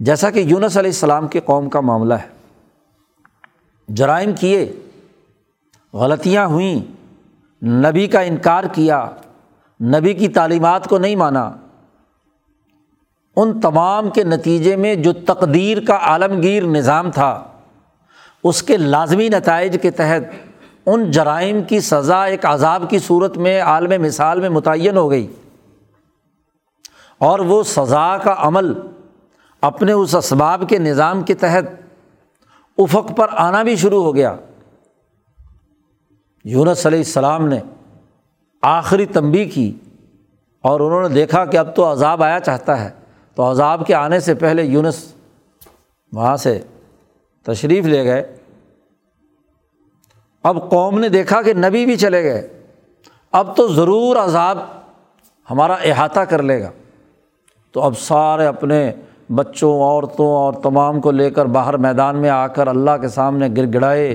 [0.00, 2.28] جیسا کہ یونس علیہ السلام کے قوم کا معاملہ ہے۔
[3.88, 4.72] جرائم کیے،
[5.92, 6.80] غلطیاں ہوئیں،
[7.64, 9.10] نبی کا انکار کیا،
[9.80, 11.52] نبی کی تعلیمات کو نہیں مانا۔
[13.36, 17.44] ان تمام کے نتیجے میں جو تقدیر کا عالمگیر نظام تھا،
[18.44, 20.51] اس کے لازمی نتائج کے تحت
[20.86, 25.26] ان جرائم کی سزا ایک عذاب کی صورت میں عالم مثال میں متعین ہو گئی
[27.18, 28.72] اور وہ سزا کا عمل
[29.60, 31.64] اپنے اس اسباب کے نظام کے تحت
[32.78, 34.36] افق پر آنا بھی شروع ہو گیا۔
[36.44, 37.60] یونس علیہ السلام نے
[38.62, 39.72] آخری تنبی کی
[40.60, 42.90] اور انہوں نے دیکھا کہ اب تو عذاب آیا چاہتا ہے۔
[43.34, 45.14] تو عذاب کے آنے سے پہلے یونس
[46.12, 46.60] وہاں سے
[47.42, 48.36] تشریف لے گئے۔
[50.42, 52.48] اب قوم نے دیکھا کہ نبی بھی چلے گئے۔
[53.32, 54.58] اب تو ضرور عذاب
[55.50, 56.70] ہمارا احاطہ کر لے گا۔
[57.72, 58.92] تو اب سارے اپنے
[59.34, 63.48] بچوں، عورتوں اور تمام کو لے کر باہر میدان میں آ کر اللہ کے سامنے
[63.56, 64.14] گر گڑائے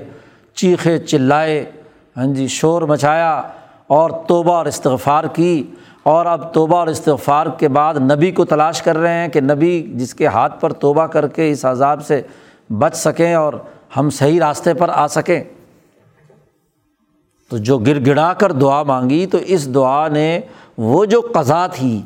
[0.55, 1.71] چیخے، چلائے
[2.17, 3.41] ہاں جی شور مچایا
[3.87, 5.71] اور توبہ اور استغفار کی۔
[6.03, 9.91] اور اب توبہ اور استغفار کے بعد نبی کو تلاش کر رہے ہیں کہ نبی
[9.95, 12.21] جس کے ہاتھ پر توبہ کر کے اس عذاب سے
[12.69, 13.53] بچ سکیں اور
[13.97, 15.43] ہم صحیح راستے پر آ سکیں۔
[17.49, 20.39] تو جو گر گڑا کر دعا مانگی تو اس دعا نے
[20.77, 22.01] وہ جو قضا تھی،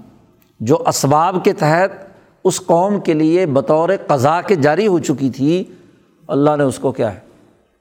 [0.59, 1.89] جو اسباب کے تحت
[2.43, 5.63] اس قوم کے لیے بطور قضا کے جاری ہو چکی تھی،
[6.27, 7.19] اللہ نے اس کو کیا ہے،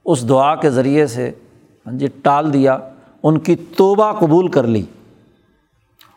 [0.05, 1.31] اس دعا کے ذریعے سے
[1.87, 2.79] ہاں جی ٹال دیا،
[3.23, 4.83] ان کی توبہ قبول کر لی۔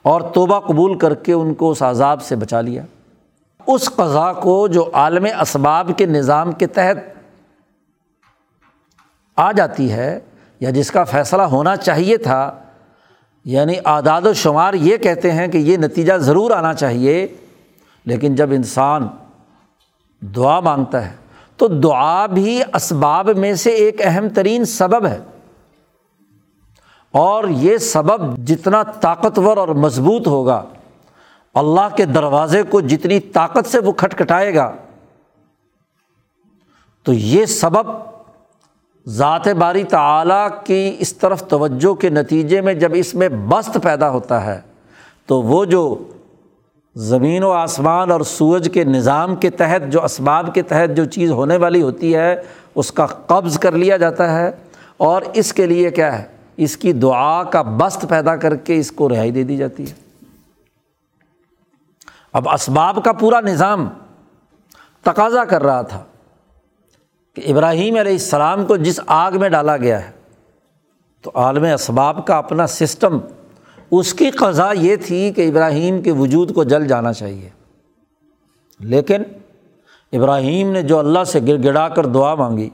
[0.01, 2.83] اور توبہ قبول کر کے ان کو اس عذاب سے بچا لیا۔
[3.67, 6.97] اس قضا کو جو عالم اسباب کے نظام کے تحت
[9.35, 10.19] آ جاتی ہے
[10.63, 12.59] یا جس کا فیصلہ ہونا چاہیے تھا
[13.45, 17.27] یعنی اعداد و شمار یہ کہتے ہیں کہ یہ نتیجہ ضرور آنا چاہیے،
[18.05, 19.07] لیکن جب انسان
[20.21, 21.11] دعا مانگتا ہے،
[21.57, 25.19] تو دعا بھی اسباب میں سے ایک اہم ترین سبب ہے۔
[27.11, 30.63] اور یہ سبب جتنا طاقتور اور مضبوط ہوگا،
[31.53, 34.71] اللہ کے دروازے کو جتنی طاقت سے وہ کھٹکھٹائے گا،
[37.03, 38.12] تو یہ سبب
[39.07, 44.09] ذات باری تعلیٰ کی اس طرف توجہ کے نتیجے میں جب اس میں بست پیدا
[44.09, 44.61] ہوتا ہے،
[45.25, 46.03] تو وہ جو
[46.95, 51.31] زمین و آسمان اور سورج کے نظام کے تحت، جو اسباب کے تحت جو چیز
[51.31, 52.41] ہونے والی ہوتی ہے،
[52.75, 54.51] اس کا قبض کر لیا جاتا ہے۔
[54.97, 56.23] اور اس کے لیے کیا ہے؟
[56.57, 59.93] اس کی دعا کا بست پیدا کر کے اس کو رہائی دے دی جاتی ہے۔
[62.33, 63.89] اب اسباب کا پورا نظام
[65.01, 66.03] تقاضا کر رہا تھا۔
[67.35, 70.11] کہ ابراہیم علیہ السلام کو جس آگ میں ڈالا گیا ہے،
[71.21, 73.17] تو عالم اسباب کا اپنا سسٹم،
[73.91, 77.49] اس کی قضا یہ تھی کہ ابراہیم کے وجود کو جل جانا چاہیے۔
[78.79, 79.21] لیکن
[80.13, 82.69] ابراہیم نے جو اللہ سے گر گڑا کر دعا مانگی،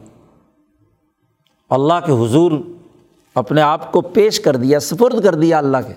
[1.70, 2.52] اللہ کے حضور
[3.36, 5.94] اپنے آپ کو پیش کر دیا، سپرد کر دیا اللہ کے۔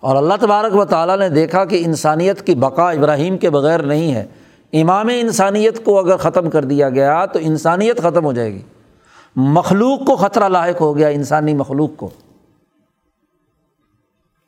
[0.00, 4.14] اور اللہ تبارک و تعالیٰ نے دیکھا کہ انسانیت کی بقا ابراہیم کے بغیر نہیں
[4.14, 4.26] ہے۔
[4.72, 8.62] امام انسانیت کو اگر ختم کر دیا گیا تو انسانیت ختم ہو جائے گی۔
[9.36, 12.10] مخلوق کو خطرہ لاحق ہو گیا انسانی مخلوق کو۔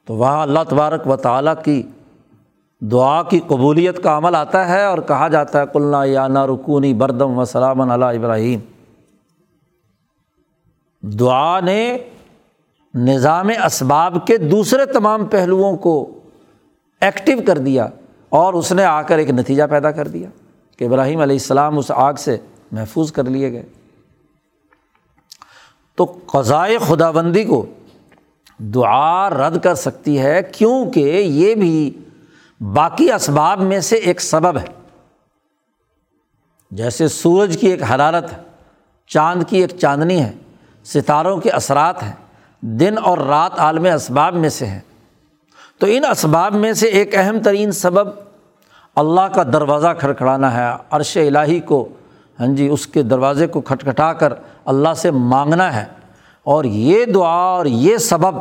[0.06, 1.82] تو وہاں اللہ تبارک و تعالیٰ کی
[2.80, 6.94] دعا کی قبولیت کا عمل آتا ہے اور کہا جاتا ہے کلنا یا نا رکونی
[6.94, 8.60] بردم و سلام علیہ ابراہیم۔
[11.00, 11.98] دعا نے
[12.94, 16.18] نظام اسباب کے دوسرے تمام پہلوؤں کو
[17.00, 17.88] ایکٹیو کر دیا۔
[18.32, 20.28] اور اس نے آ کر ایک نتیجہ پیدا کر دیا
[20.76, 22.36] کہ ابراہیم علیہ السلام اس آگ سے
[22.72, 23.62] محفوظ کر لیے گئے۔
[25.94, 27.66] تو قضائے خدا بندی کو
[28.58, 31.98] دعا رد کر سکتی ہے کیونکہ یہ بھی
[32.60, 34.66] باقی اسباب میں سے ایک سبب ہے۔
[36.70, 38.38] جیسے سورج کی ایک حرارت ہے،
[39.06, 40.32] چاند کی ایک چاندنی ہے،
[40.84, 42.12] ستاروں کے اثرات ہیں،
[42.60, 44.80] دن اور رات عالم اسباب میں سے ہیں۔
[45.82, 48.08] تو ان اسباب میں سے ایک اہم ترین سبب
[48.96, 51.88] اللہ کا دروازہ کھڑکھڑانا ہے، عرش الٰہی کو۔
[52.40, 54.32] ہاں جی اس کے دروازے کو کھٹکھٹا کر
[54.64, 55.84] اللہ سے مانگنا ہے۔
[56.44, 58.34] اور یہ دعا اور یہ سبب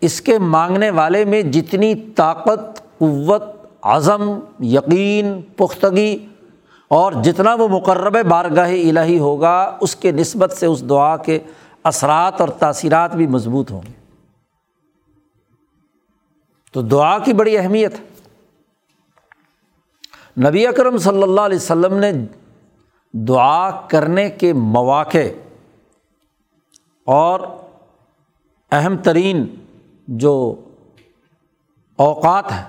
[0.00, 3.42] اس کے مانگنے والے میں جتنی طاقت، قوت،
[3.82, 6.26] عزم، یقین، پختگی
[6.88, 11.38] اور جتنا وہ مقرب بارگاہ الہی ہوگا، اس کے نسبت سے اس دعا کے
[11.84, 13.97] اثرات اور تاثیرات بھی مضبوط ہوں گے۔
[16.72, 18.04] تو دعا کی بڑی اہمیت ہے۔
[20.48, 22.12] نبی اکرم صلی اللہ علیہ وسلم نے
[23.12, 25.26] دعا کرنے کے مواقع
[27.06, 27.40] اور
[28.72, 29.44] اہم ترین
[30.08, 30.54] جو
[31.96, 32.64] اوقات ہیں،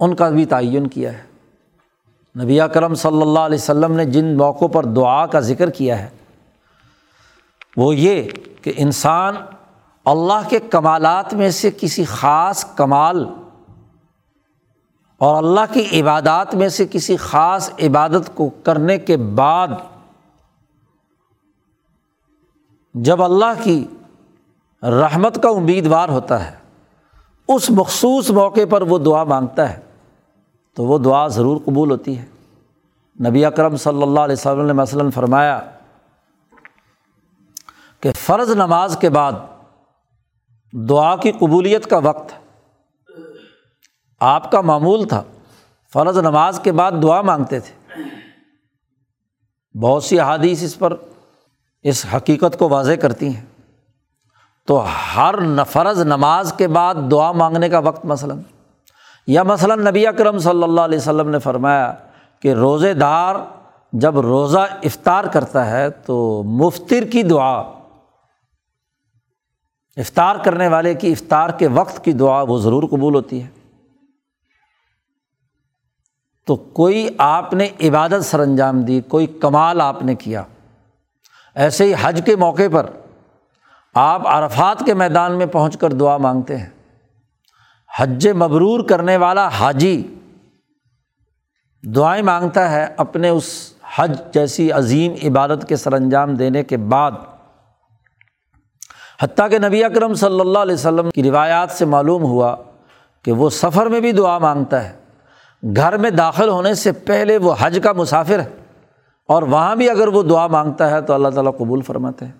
[0.00, 1.22] ان کا بھی تعین کیا ہے۔
[2.42, 6.08] نبی اکرم صلی اللہ علیہ وسلم نے جن موقعوں پر دعا کا ذکر کیا ہے،
[7.76, 8.30] وہ یہ
[8.62, 9.34] کہ انسان
[10.04, 13.28] اللہ کے کمالات میں سے کسی خاص کمال
[15.18, 19.68] اور اللہ کی عبادات میں سے کسی خاص عبادت کو کرنے کے بعد
[22.94, 23.86] جب اللہ کی
[24.82, 26.56] رحمت کا امیدوار ہوتا ہے،
[27.48, 29.80] اس مخصوص موقع پر وہ دعا مانگتا ہے،
[30.74, 32.24] تو وہ دعا ضرور قبول ہوتی ہے۔
[33.28, 35.60] نبی اکرم صلی اللہ علیہ وسلم نے مثلاً فرمایا
[38.00, 39.32] کہ فرض نماز کے بعد
[40.74, 42.32] دعا کی قبولیت کا وقت
[44.20, 45.22] آپ کا معمول تھا
[45.92, 48.02] فرض نماز کے بعد دعا مانگتے تھے
[49.80, 50.96] بہت سی احادیث اس پر
[51.82, 53.44] اس حقیقت کو واضح کرتی ہیں
[54.66, 54.84] تو
[55.16, 58.40] ہر فرض نماز کے بعد دعا مانگنے کا وقت مثلاً
[59.26, 61.92] یا مثلاً نبی اکرم صلی اللہ علیہ وسلم نے فرمایا
[62.40, 63.36] کہ روزے دار
[63.92, 67.62] جب روزہ افطار کرتا ہے تو مفتر کی دعا
[69.96, 73.48] افطار کرنے والے کی افطار کے وقت کی دعا وہ ضرور قبول ہوتی ہے۔
[76.46, 80.42] تو کوئی آپ نے عبادت سر انجام دی، کوئی کمال آپ نے کیا۔
[81.54, 82.86] ایسے ہی حج کے موقع پر
[83.94, 86.70] آپ عرفات کے میدان میں پہنچ کر دعا مانگتے ہیں۔
[87.98, 90.14] حج مبرور کرنے والا حاجی
[91.82, 97.12] دعائیں مانگتا ہے اپنے اس حج جیسی عظیم عبادت کے سر انجام دینے کے بعد
[99.22, 102.56] حتیٰ کہ نبی اکرم صلی اللہ علیہ وسلم کی روایات سے معلوم ہوا
[103.22, 104.96] کہ وہ سفر میں بھی دعا مانگتا ہے۔
[105.76, 108.48] گھر میں داخل ہونے سے پہلے وہ حج کا مسافر ہے
[109.28, 112.32] اور وہاں بھی اگر وہ دعا مانگتا ہے تو اللہ تعالیٰ قبول فرماتے ہیں۔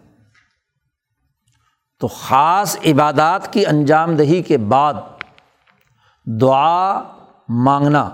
[2.00, 4.94] تو خاص عبادات کی انجام دہی کے بعد
[6.24, 7.02] دعا
[7.48, 8.10] مانگنا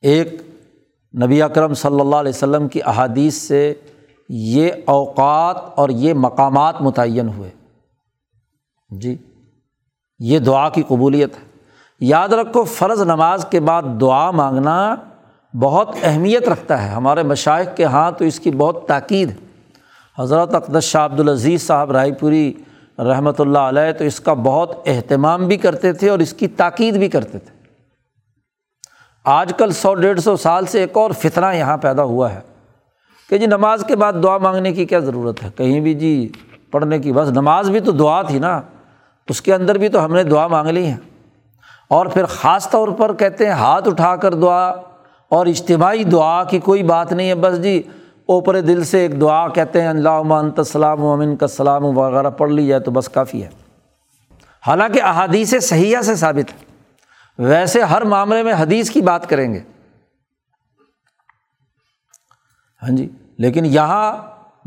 [0.00, 0.42] ایک
[1.22, 3.74] نبی اکرم صلی اللہ علیہ وسلم کی احادیث سے
[4.28, 7.50] یہ اوقات اور یہ مقامات متعین ہوئے۔
[8.90, 9.16] جی
[10.18, 11.42] یہ دعا کی قبولیت ہے۔
[12.00, 14.94] یاد رکھو، فرض نماز کے بعد دعا مانگنا
[15.60, 19.36] بہت اہمیت رکھتا ہے۔ ہمارے مشائق کے ہاں تو اس کی بہت تاکید ہے۔
[20.18, 22.52] حضرت اقدس شاہ عبدالعزیز صاحب رائے پوری
[22.98, 26.96] رحمۃ اللہ علیہ تو اس کا بہت اہتمام بھی کرتے تھے اور اس کی تاکید
[26.96, 27.62] بھی کرتے تھے۔
[29.24, 32.40] آج کل سو ڈیڑھ سو سال سے ایک اور فتنہ یہاں پیدا ہوا ہے۔
[33.32, 36.32] کہ جی نماز کے بعد دعا مانگنے کی کیا ضرورت ہے؟ کہیں بھی جی
[36.70, 38.60] پڑھنے کی، بس نماز بھی تو دعا تھی نا،
[39.28, 40.96] اس کے اندر بھی تو ہم نے دعا مانگ لی ہے۔
[41.88, 44.68] اور پھر خاص طور پر کہتے ہیں ہاتھ اٹھا کر دعا،
[45.28, 47.82] اور اجتماعی دعا کی کوئی بات نہیں ہے۔ بس جی
[48.26, 52.50] اوپر دل سے ایک دعا کہتے ہیں اللہ انت السلام امن کا سلام وغیرہ پڑھ
[52.50, 53.48] لی جائے تو بس کافی ہے۔
[54.66, 56.64] حالانکہ احادیث صحیحہ سے ثابت ہے۔
[57.38, 59.60] ویسے ہر معاملے میں حدیث کی بات کریں گے۔
[62.82, 63.08] ہاں جی۔
[63.42, 64.16] لیکن یہاں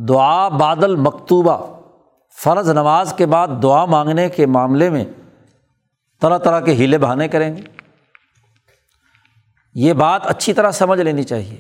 [0.01, 1.79] دعا بادل مکتوبہ
[2.43, 5.05] فرض نماز کے بعد دعا مانگنے کے معاملے میں
[6.21, 7.61] طرح طرح کے ہیلے بہانے کریں گے۔
[9.73, 11.57] یہ بات اچھی طرح سمجھ لینی چاہیے۔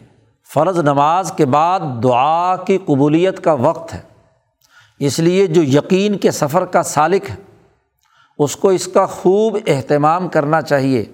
[0.53, 4.01] فرض نماز کے بعد دعا کی قبولیت کا وقت ہے۔
[4.99, 7.35] اس لیے جو یقین کے سفر کا سالق ہے،
[8.37, 11.05] اس کو اس کا خوب اہتمام کرنا چاہیے۔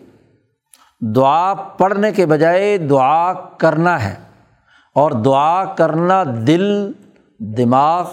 [1.15, 4.30] دعا پڑھنے کے بجائے دعا کرنا ہے۔
[4.95, 6.91] اور دعا کرنا دل،
[7.39, 8.09] دماغ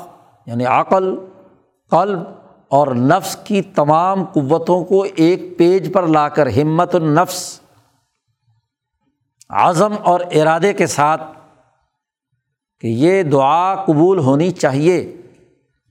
[0.46, 1.16] یعنی عقل،
[1.90, 2.18] قلب
[2.68, 7.60] اور نفس کی تمام قوتوں کو ایک پیج پر لا کر ہمت النفس،
[9.48, 11.22] عزم اور ارادے کے ساتھ
[12.80, 15.16] کہ یہ دعا قبول ہونی چاہیے۔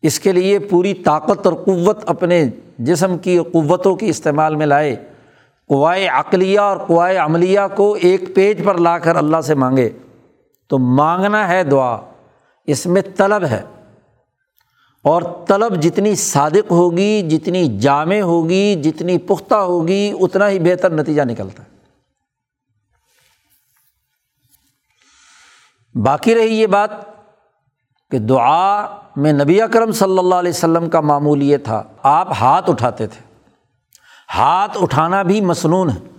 [0.02, 4.96] اس کے لیے پوری طاقت اور قوت اپنے جسم کی قوتوں کی استعمال میں لائے۔
[5.68, 9.90] قوائے عقلیہ اور قوائے عملیہ کو ایک پیج پر لا کر اللہ سے مانگے۔
[10.70, 11.98] تو مانگنا ہے دعا،
[12.66, 13.64] اس میں طلب ہے۔
[15.04, 21.22] اور طلب جتنی صادق ہوگی، جتنی جامع ہوگی، جتنی پختہ ہوگی، اتنا ہی بہتر نتیجہ
[21.22, 21.78] نکلتا ہے۔
[26.00, 26.90] باقی رہی یہ بات
[28.12, 32.70] کہ دعا میں نبی اکرم صلی اللہ علیہ وسلم کا معمول یہ تھا، آپ ہاتھ
[32.70, 33.46] اٹھاتے تھے۔
[34.36, 36.17] ہاتھ اٹھانا بھی مصنون ہے۔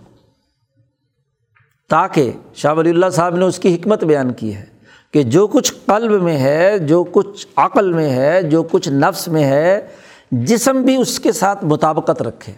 [1.89, 4.65] تاکہ شاہ ولی اللہ صاحب نے اس کی حکمت بیان کی ہے
[5.13, 9.45] کہ جو کچھ قلب میں ہے، جو کچھ عقل میں ہے، جو کچھ نفس میں
[9.45, 9.89] ہے،
[10.33, 12.53] جسم بھی اس کے ساتھ مطابقت رکھے۔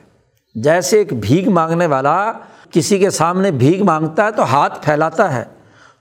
[0.55, 2.33] جیسے ایک بھیگ مانگنے والا
[2.71, 5.45] کسی کے سامنے بھیگ مانگتا ہے تو ہاتھ پھیلاتا ہے،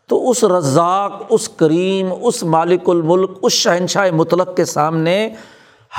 [0.08, 5.30] تو اس رزاق، اس کریم، اس مالک الملک، اس شہنشاہ مطلق کے سامنے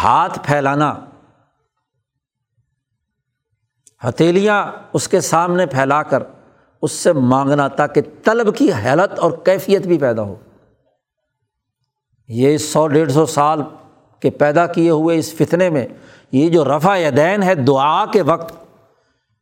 [0.02, 0.94] ہاتھ پھیلانا۔
[4.08, 6.22] ہتھیلیاں اس کے سامنے پھیلا کر
[6.82, 10.34] اس سے مانگنا تاکہ طلب کی حیرت اور کیفیت بھی پیدا ہو۔
[12.28, 13.62] یہ سو ڈیڑھ سو سال
[14.20, 15.86] کے پیدا کیے ہوئے اس فتنے میں
[16.32, 18.52] یہ جو رفع دین ہے دعا کے وقت،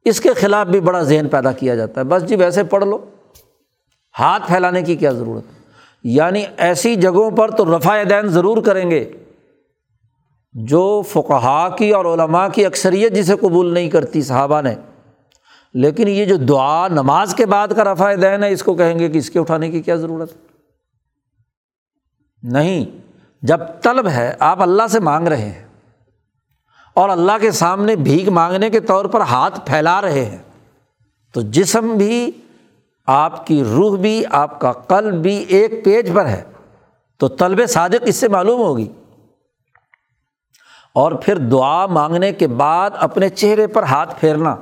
[0.04, 3.04] اس کے خلاف بھی بڑا ذہن پیدا کیا جاتا ہے۔ بس جی ویسے پڑھ لو،
[4.18, 5.44] ہاتھ پھیلانے کی کیا ضرورت
[6.04, 9.10] یعنی ایسی جگہوں پر تو رفع دین ضرور کریں گے
[10.54, 14.74] جو فقہا کی اور علماء کی اکثریت جسے قبول نہیں کرتی صحابہ نے۔
[15.80, 19.08] لیکن یہ جو دعا نماز کے بعد کا رفع دین ہے، اس کو کہیں گے
[19.08, 20.38] کہ اس کے اٹھانے کی کیا ضرورت ہے؟
[22.42, 22.84] نہیں،
[23.42, 25.64] جب طلب ہے، آپ اللہ سے مانگ رہے ہیں
[26.94, 30.38] اور اللہ کے سامنے بھیگ مانگنے کے طور پر ہاتھ پھیلا رہے ہیں،
[31.32, 32.30] تو جسم بھی،
[33.06, 36.42] آپ کی روح بھی، آپ کا قلب بھی ایک پیج پر ہے،
[37.16, 38.92] تو طلب صادق اس سے معلوم ہوگی۔
[40.92, 44.56] اور پھر دعا مانگنے کے بعد اپنے چہرے پر ہاتھ پھیرنا۔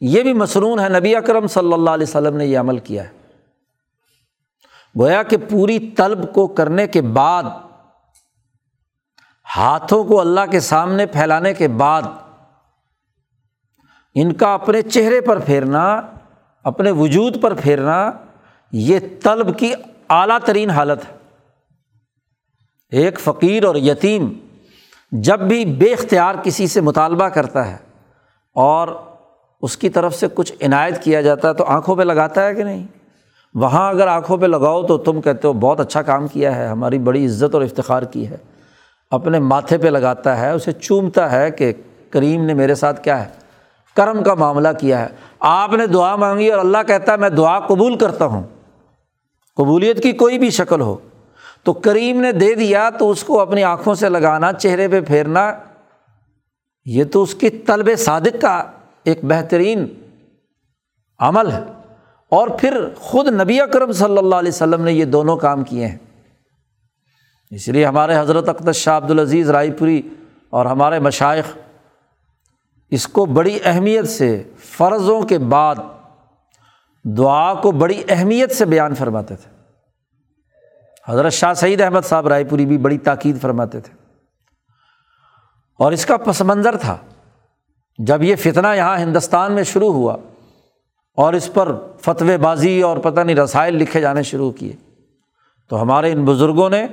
[0.00, 3.08] یہ بھی مصنون ہے، نبی اکرم صلی اللہ علیہ وسلم نے یہ عمل کیا ہے۔
[5.00, 7.42] گویا کہ پوری طلب کو کرنے کے بعد،
[9.56, 12.02] ہاتھوں کو اللہ کے سامنے پھیلانے کے بعد،
[14.14, 16.00] ان کا اپنے چہرے پر پھیرنا،
[16.64, 18.12] اپنے وجود پر پھیرنا،
[18.72, 19.72] یہ طلب کی
[20.08, 21.16] اعلیٰ ترین حالت ہے۔
[22.90, 24.32] ایک فقیر اور یتیم
[25.12, 27.76] جب بھی بے اختیار کسی سے مطالبہ کرتا ہے
[28.52, 28.88] اور
[29.62, 32.64] اس کی طرف سے کچھ عنایت کیا جاتا ہے تو آنکھوں پہ لگاتا ہے کہ
[32.64, 32.86] نہیں؟
[33.54, 36.98] وہاں اگر آنکھوں پہ لگاؤ تو تم کہتے ہو بہت اچھا کام کیا ہے، ہماری
[36.98, 38.36] بڑی عزت اور افتخار کی ہے۔
[39.10, 41.72] اپنے ماتھے پہ لگاتا ہے، اسے چومتا ہے کہ
[42.10, 43.30] کریم نے میرے ساتھ کیا ہے،
[43.96, 45.06] کرم کا معاملہ کیا ہے۔
[45.40, 48.42] آپ نے دعا مانگی اور اللہ کہتا ہے، میں دعا قبول کرتا ہوں۔
[49.56, 50.96] قبولیت کی کوئی بھی شکل ہو۔
[51.64, 55.52] تو کریم نے دے دیا تو اس کو اپنی آنکھوں سے لگانا، چہرے پہ پھیرنا،
[56.84, 58.64] یہ تو اس کی طلب صادق کا
[59.06, 59.86] ایک بہترین
[61.18, 61.60] عمل ہے۔
[62.28, 65.98] اور پھر خود نبی اکرم صلی اللہ علیہ وسلم نے یہ دونوں کام کیے ہیں۔
[67.50, 70.02] اس لیے ہمارے حضرت اقدس شاہ عبد العزیز رائے پوری
[70.50, 71.58] اور ہمارے مشائق
[72.90, 75.74] اس کو بڑی اہمیت سے فرضوں کے بعد
[77.04, 79.56] دعا کو بڑی اہمیت سے بیان فرماتے تھے۔
[81.08, 83.94] حضرت شاہ سعید احمد صاحب رائے پوری بھی بڑی تاکید فرماتے تھے۔
[85.78, 86.96] اور اس کا پس منظر تھا۔
[87.98, 90.16] جب یہ فتنہ یہاں ہندوستان میں شروع ہوا
[91.18, 91.72] اور اس پر
[92.04, 94.72] فتوی بازی اور پتہ نہیں رسائل لکھے جانے شروع کیے،
[95.70, 96.86] تو ہمارے ان بزرگوں نے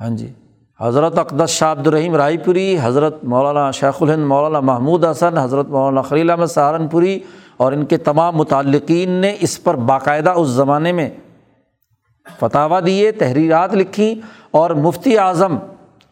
[0.00, 0.32] ہاں جی
[0.80, 5.68] حضرت اقدس شاہ عبد الرحیم رائے پوری حضرت مولانا شیخ الہند، مولانا محمود حسن، حضرت
[5.68, 7.18] مولانا خلیل احمد سہارنپوری
[7.56, 11.08] اور ان کے تمام متعلقین نے اس پر باقاعدہ اس زمانے میں
[12.26, 14.14] فتح دیے، تحریرات لکھیں
[14.50, 15.56] اور مفتی اعظم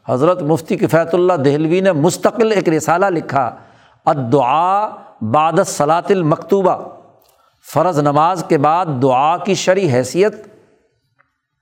[0.09, 3.51] حضرت مفتی کفیت اللہ دہلوی نے مستقل ایک رسالہ لکھا
[4.07, 4.89] ادعا
[5.33, 6.77] بعد صلاط المکتوبہ۔
[7.67, 10.47] فرض نماز کے بعد دعا کی شرح حیثیت۔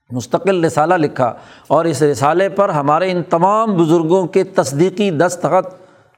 [0.09, 1.33] مستقل رسالہ لکھا،
[1.67, 5.73] اور اس رسالے پر ہمارے ان تمام بزرگوں کے تصدیقی دستخط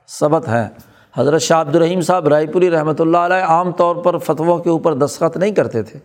[0.09, 0.67] ثبت ہیں۔
[1.15, 4.69] حضرت شاہ عبد الرحیم صاحب رائے پوری رحمۃ اللہ علیہ عام طور پر فتووں کے
[4.69, 5.99] اوپر دستخط نہیں کرتے تھے،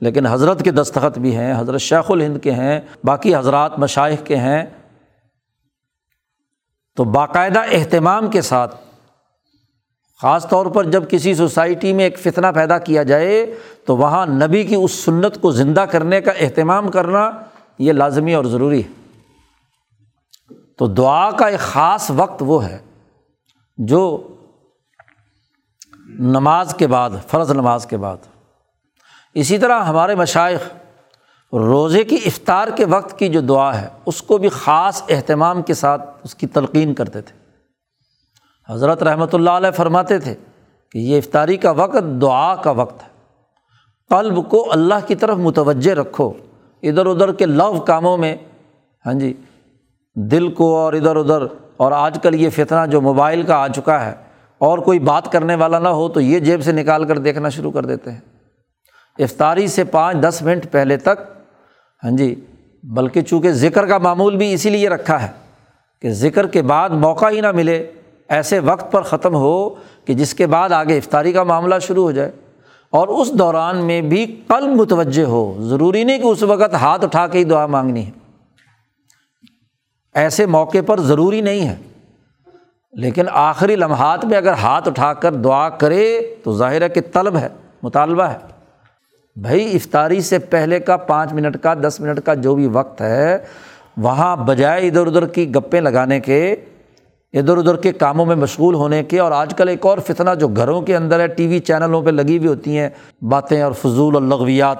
[0.00, 4.36] لیکن حضرت کے دستخط بھی ہیں، حضرت شیخ الہند کے ہیں، باقی حضرات مشائق کے
[4.36, 4.64] ہیں۔
[6.96, 8.76] تو باقاعدہ اہتمام کے ساتھ،
[10.22, 14.64] خاص طور پر جب کسی سوسائٹی میں ایک فتنہ پیدا کیا جائے، تو وہاں نبی
[14.64, 17.30] کی اس سنت کو زندہ کرنے کا اہتمام کرنا
[17.78, 18.88] یہ لازمی اور ضروری ہے۔
[20.78, 22.78] تو دعا کا ایک خاص وقت وہ ہے
[23.78, 24.28] جو
[26.18, 28.16] نماز کے بعد، فرض نماز کے بعد۔
[29.34, 30.60] اسی طرح ہمارے مشائق
[31.52, 35.74] روزے کی افطار کے وقت کی جو دعا ہے، اس کو بھی خاص اہتمام کے
[35.74, 37.34] ساتھ اس کی تلقین کرتے تھے۔
[38.68, 40.34] حضرت رحمۃ اللہ علیہ فرماتے تھے
[40.94, 43.08] کہ یہ افطاری کا وقت دعا کا وقت ہے۔
[44.10, 46.32] قلب کو اللہ کی طرف متوجہ رکھو۔
[46.82, 48.34] ادھر ادھر کے لو کاموں میں
[49.04, 49.32] ہاں جی
[50.16, 51.42] دل کو اور ادھر ادھر،
[51.76, 54.14] اور آج کل یہ فتنہ جو موبائل کا آ چکا ہے،
[54.60, 57.72] اور کوئی بات کرنے والا نہ ہو تو یہ جیب سے نکال کر دیکھنا شروع
[57.72, 58.20] کر دیتے ہیں۔
[59.18, 61.28] افطاری سے پانچ دس منٹ پہلے تک
[62.04, 62.44] ہاں جی
[62.82, 65.28] بلکہ چونکہ ذکر کا معمول بھی اسی لیے رکھا ہے
[66.02, 67.90] کہ ذکر کے بعد موقع ہی نہ ملے،
[68.28, 69.70] ایسے وقت پر ختم ہو
[70.04, 72.32] کہ جس کے بعد آگے افطاری کا معاملہ شروع ہو جائے۔
[72.90, 77.26] اور اس دوران میں بھی قلب متوجہ ہو، ضروری نہیں کہ اس وقت ہاتھ اٹھا
[77.26, 78.10] کے ہی دعا مانگنی ہے۔
[80.14, 81.76] ایسے موقع پر ضروری نہیں ہے۔
[82.92, 87.36] لیکن آخری لمحات میں اگر ہاتھ اٹھا کر دعا کرے تو ظاہر ہے کہ طلب
[87.36, 87.48] ہے،
[87.82, 88.59] مطالبہ ہے۔
[89.36, 93.38] بھائی، افطاری سے پہلے کا پانچ منٹ کا، دس منٹ کا جو بھی وقت ہے،
[93.96, 96.54] وہاں بجائے ادھر ادھر کی گپیں لگانے کے،
[97.34, 100.48] ادھر ادھر کے کاموں میں مشغول ہونے کے، اور آج کل ایک اور فتنہ جو
[100.48, 102.88] گھروں کے اندر ہے، ٹی وی چینلوں پہ لگی ہوئی ہوتی ہیں
[103.30, 104.78] باتیں اور فضول اور لغویات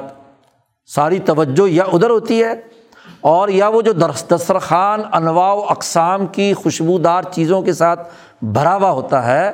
[0.91, 2.53] ساری توجہ یا ادھر ہوتی ہے،
[3.23, 8.09] اور یا وہ جو دسترخوان، انواع و اقسام کی خوشبودار چیزوں کے ساتھ
[8.43, 9.51] بھرا ہوا ہوتا ہے۔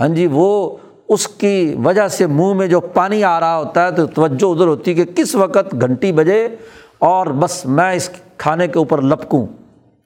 [0.00, 0.76] ہاں جی وہ
[1.08, 4.66] اس کی وجہ سے منہ میں جو پانی آ رہا ہوتا ہے تو توجہ ادھر
[4.66, 6.48] ہوتی ہے کہ کس وقت گھنٹی بجے
[6.98, 9.46] اور بس میں اس کھانے کے اوپر لپکوں۔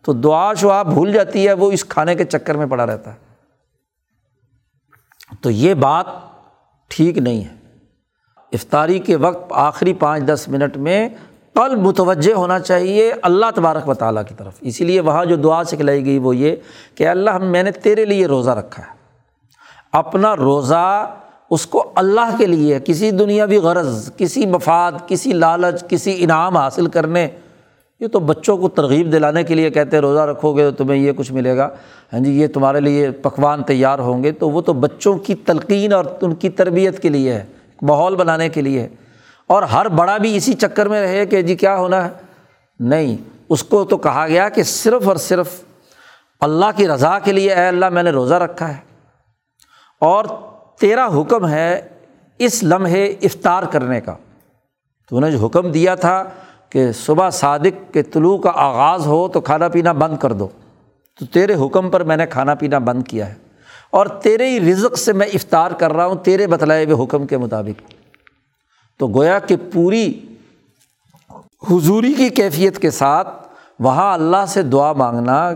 [0.03, 3.19] تو دعا شعا بھول جاتی ہے، وہ اس کھانے کے چکر میں پڑا رہتا ہے۔
[5.41, 6.07] تو یہ بات
[6.89, 7.55] ٹھیک نہیں ہے۔
[8.53, 11.09] افطاری کے وقت آخری پانچ دس منٹ میں
[11.55, 15.65] کل متوجہ ہونا چاہیے اللہ تبارک و تعالیٰ کی طرف۔ اسی لیے وہاں جو دعا
[15.65, 16.57] سکھلائی گئی وہ یہ
[16.95, 18.98] کہ اللہ میں نے تیرے لیے روزہ رکھا ہے۔
[19.93, 21.15] اپنا روزہ
[21.51, 26.87] اس کو اللہ کے لیے، کسی دنیاوی غرض، کسی مفاد، کسی لالچ، کسی انعام حاصل
[26.87, 27.29] کرنے،
[28.01, 31.01] یہ تو بچوں کو ترغیب دلانے کے لیے کہتے ہیں، روزہ رکھو گے تو تمہیں
[31.01, 31.69] یہ کچھ ملے گا۔
[32.13, 35.93] ہاں جی یہ تمہارے لیے پکوان تیار ہوں گے۔ تو وہ تو بچوں کی تلقین
[35.93, 37.45] اور ان کی تربیت کے لیے ہے
[37.83, 38.89] ماحول بنانے کے لیے۔ ہے
[39.47, 42.11] اور ہر بڑا بھی اسی چکر میں رہے کہ جی کیا ہونا ہے؟
[42.81, 43.17] نہیں،
[43.49, 45.49] اس کو تو کہا گیا کہ صرف اور صرف
[46.41, 48.88] اللہ کی رضا کے لیے، اے اللہ میں نے روزہ رکھا ہے۔
[50.01, 50.25] اور
[50.81, 51.89] تیرا حکم ہے
[52.39, 54.15] اس لمحے افطار کرنے کا۔
[55.11, 56.25] تو نے جو حکم دیا تھا
[56.71, 60.49] کہ صبح صادق کے طلوع کا آغاز ہو تو کھانا پینا بند کر دو۔
[61.21, 63.35] تو تیرے حکم پر میں نے کھانا پینا بند کیا ہے۔
[63.91, 67.37] اور تیرے ہی رزق سے میں افطار کر رہا ہوں تیرے بتلائے ہوئے حکم کے
[67.37, 67.93] مطابق۔
[68.99, 70.21] تو گویا کہ پوری
[71.71, 73.29] حضوری کی کیفیت کے ساتھ
[73.79, 75.51] وہاں اللہ سے دعا مانگنا،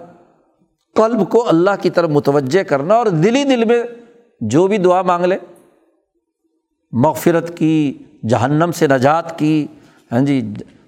[0.94, 3.82] قلب کو اللہ کی طرف متوجہ کرنا اور دلی دل میں
[4.42, 5.38] جو بھی دعا مانگ لے،
[6.92, 7.92] مغفرت کی،
[8.28, 9.66] جہنم سے نجات کی
[10.12, 10.40] ہاں جی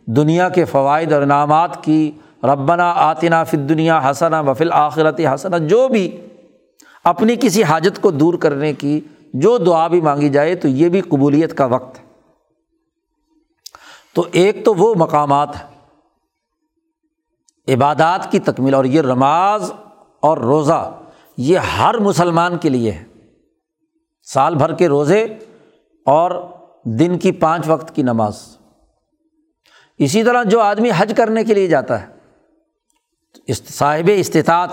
[0.06, 2.10] دنیا کے فوائد اور انعامات کی،
[2.42, 6.08] ربنا آتنا فل دنیا حسنا وفل آخرت حسنا، جو بھی
[7.04, 9.00] اپنی کسی حاجت کو دور کرنے کی
[9.34, 12.04] جو دعا بھی مانگی جائے، تو یہ بھی قبولیت کا وقت ہے۔
[14.14, 15.72] تو ایک تو وہ مقامات ہے
[17.68, 19.72] عبادات کی تکمیل، اور یہ نماز
[20.20, 20.92] اور روزہ
[21.36, 23.04] یہ ہر مسلمان کے لیے ہے۔
[24.24, 25.24] سال بھر کے روزے
[26.06, 26.30] اور
[26.84, 28.56] دن کی پانچ وقت کی نماز۔
[29.98, 32.14] اسی طرح جو آدمی حج کرنے کے لیے جاتا ہے
[33.52, 34.68] صاحب استطاعت،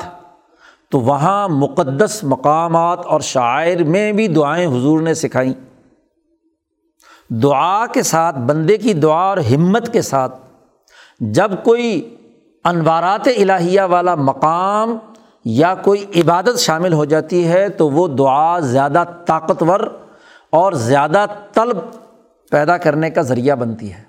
[0.90, 5.54] تو وہاں مقدس مقامات اور شاعر میں بھی دعائیں حضور نے سکھائیں۔
[7.30, 10.40] دعا کے ساتھ، بندے کی دعا اور ہمت کے ساتھ،
[11.20, 12.16] جب کوئی
[12.64, 14.98] انوارات الہیہ والا مقام
[15.46, 19.80] یا کوئی عبادت شامل ہو جاتی ہے تو وہ دعا زیادہ طاقتور
[20.50, 21.78] اور زیادہ طلب
[22.52, 24.04] پیدا کرنے کا ذریعہ بنتی ہے۔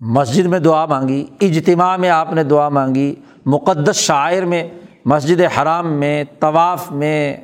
[0.00, 3.14] مسجد میں دعا مانگی، اجتماع میں آپ نے دعا مانگی،
[3.46, 4.68] مقدس شاعر میں،
[5.04, 7.36] مسجد حرام میں، طواف میں،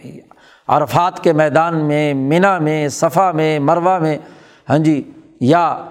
[0.68, 4.18] عرفات کے میدان میں منا میں، صفا میں مروا میں
[4.70, 5.10] ہاں جی
[5.40, 5.84] یا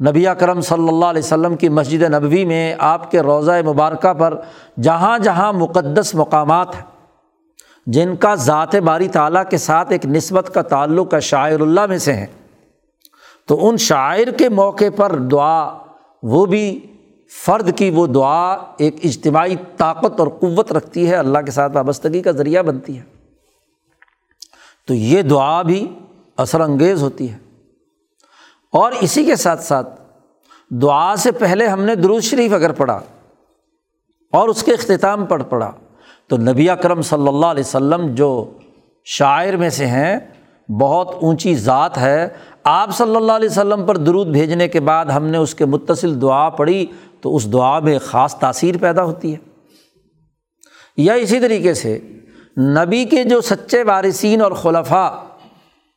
[0.00, 4.40] نبی کرم صلی اللہ علیہ وسلم کی مسجد نبوی میں آپ کے روضۂ مبارکہ پر
[4.82, 6.82] جہاں جہاں مقدس مقامات ہیں،
[7.86, 11.98] جن کا ذات باری تعالیٰ کے ساتھ ایک نسبت کا تعلق ہے شاعر اللہ میں
[11.98, 12.26] سے ہیں۔
[13.46, 15.78] تو ان شاعر کے موقع پر دعا،
[16.22, 16.80] وہ بھی
[17.46, 22.22] فرد کی وہ دعا ایک اجتماعی طاقت اور قوت رکھتی ہے، اللہ کے ساتھ وابستگی
[22.22, 23.02] کا ذریعہ بنتی ہے۔
[24.86, 25.88] تو یہ دعا بھی
[26.36, 27.45] اثر انگیز ہوتی ہے۔
[28.76, 30.00] اور اسی کے ساتھ ساتھ
[30.70, 33.00] دعا سے پہلے ہم نے دروز شریف اگر پڑھا
[34.32, 35.72] اور اس کے اختتام پر پڑھا،
[36.28, 38.50] تو نبی اکرم صلی اللہ علیہ وسلم جو
[39.04, 40.18] شاعر میں سے ہیں،
[40.80, 42.28] بہت اونچی ذات ہے۔
[42.64, 46.22] آپ صلی اللہ علیہ وسلم پر درود بھیجنے کے بعد ہم نے اس کے متصل
[46.22, 46.86] دعا پڑھی،
[47.20, 49.38] تو اس دعا میں خاص تاثیر پیدا ہوتی ہے۔
[50.96, 51.98] یا اسی طریقے سے
[52.58, 55.10] نبی کے جو سچے وارثین اور خلفاء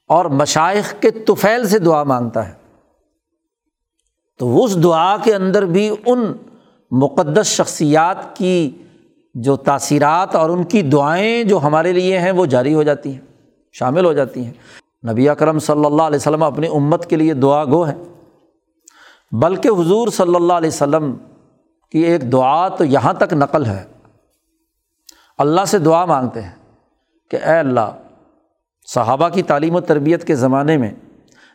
[0.08, 2.59] اور مشائق کے طفیل سے دعا مانگتا ہے۔
[4.40, 6.34] تو اس دعا کے اندر بھی ان
[6.92, 8.70] مقدس شخصیات کی
[9.36, 13.22] جو تاثیرات اور ان کی دعائیں جو ہمارے لیے ہیں وہ جاری ہو جاتی ہیں،
[13.76, 14.54] شامل ہو جاتی ہیں۔
[15.12, 17.98] نبی اکرم صلی اللہ علیہ وسلم اپنی امت کے لیے دعا گو ہیں،
[19.32, 21.14] بلکہ حضور صلی اللہ علیہ وسلم
[21.94, 23.84] کی ایک دعا تو یہاں تک نقل ہے۔
[25.38, 26.56] اللہ سے دعا مانگتے ہیں
[27.32, 27.92] کہ اے اللہ،
[28.88, 30.92] صحابہ کی تعلیم و تربیت کے زمانے میں،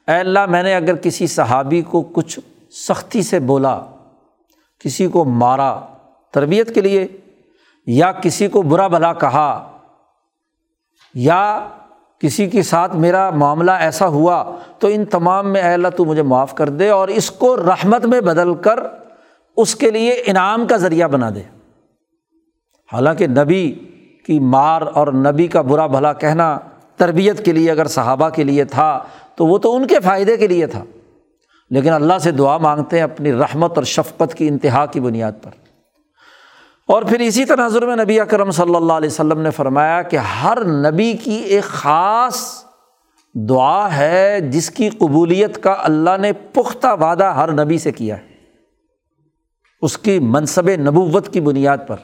[0.08, 2.38] اے اللہ، میں نے اگر کسی صحابی کو کچھ
[2.74, 3.80] سختی سے بولا،
[4.78, 5.80] کسی کو مارا
[6.30, 7.06] تربیت کے لیے،
[7.86, 9.78] یا کسی کو برا بھلا کہا،
[11.14, 11.68] یا
[12.18, 16.22] کسی کے ساتھ میرا معاملہ ایسا ہوا تو ان تمام میں اے اللہ تو مجھے
[16.22, 18.80] معاف کر دے اور اس کو رحمت میں بدل کر
[19.56, 21.42] اس کے لیے انعام کا ذریعہ بنا دے۔
[22.92, 23.70] حالانکہ نبی
[24.26, 26.58] کی مار اور نبی کا برا بھلا کہنا
[26.96, 29.04] تربیت کے لیے اگر صحابہ کے لیے تھا
[29.34, 30.84] تو وہ تو ان کے فائدے کے لیے تھا۔
[31.70, 35.50] لیکن اللہ سے دعا مانگتے ہیں اپنی رحمت اور شفقت کی انتہا کی بنیاد پر۔
[36.88, 40.64] اور پھر اسی تناظر میں نبی اکرم صلی اللہ علیہ وسلم نے فرمایا کہ ہر
[40.64, 42.64] نبی کی ایک خاص
[43.34, 48.26] دعا ہے جس کی قبولیت کا اللہ نے پختہ وعدہ ہر نبی سے کیا ہے۔
[49.82, 51.96] اس کی منصب نبوت کی بنیاد پر۔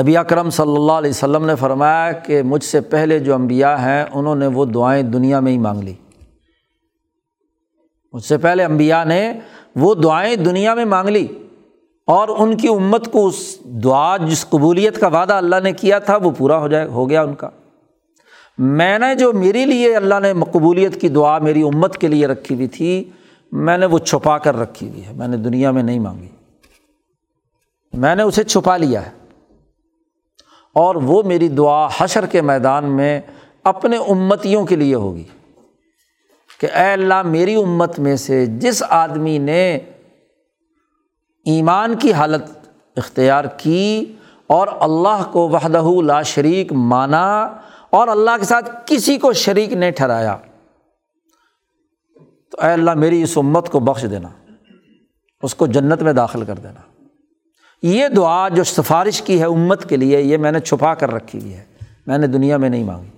[0.00, 4.04] نبی اکرم صلی اللہ علیہ وسلم نے فرمایا کہ مجھ سے پہلے جو امبیا ہیں
[4.12, 5.94] انہوں نے وہ دعائیں دنیا میں ہی مانگ لی۔
[8.18, 9.32] مجھ سے پہلے امبیا نے
[9.76, 11.26] وہ دعائیں دنیا میں مانگ لی
[12.06, 16.16] اور ان کی امت کو اس دعا، جس قبولیت کا وعدہ اللہ نے کیا تھا،
[16.16, 17.50] وہ پورا ہو جائے، ہو گیا ان کا۔
[18.58, 22.54] میں نے جو میرے لیے اللہ نے قبولیت کی دعا میری امت کے لیے رکھی
[22.54, 23.10] ہوئی تھی،
[23.52, 26.28] میں نے وہ چھپا کر رکھی ہوئی ہے، میں نے دنیا میں نہیں مانگی۔
[27.92, 29.10] میں نے اسے چھپا لیا ہے۔
[30.74, 33.20] اور وہ میری دعا حشر کے میدان میں
[33.64, 35.24] اپنے امتیوں کے لیے ہوگی۔
[36.60, 39.78] کہ اے اللہ میری امت میں سے جس آدمی نے
[41.46, 42.50] ایمان کی حالت
[42.96, 44.14] اختیار کی
[44.46, 47.26] اور اللہ کو وحدہ لا شریک مانا
[47.90, 50.36] اور اللہ کے ساتھ کسی کو شریک نہیں ٹھہرایا،
[52.52, 54.28] تو اے اللہ میری اس امت کو بخش دینا،
[55.42, 56.80] اس کو جنت میں داخل کر دینا۔
[57.82, 61.40] یہ دعا جو سفارش کی ہے امت کے لیے، یہ میں نے چھپا کر رکھی
[61.40, 61.64] ہوئی ہے،
[62.06, 63.10] میں نے دنیا میں نہیں مانگی۔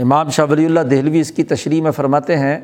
[0.00, 2.60] امام شاہ ولی اللہ دہلوی اس کی تشریح میں فرماتے ہیں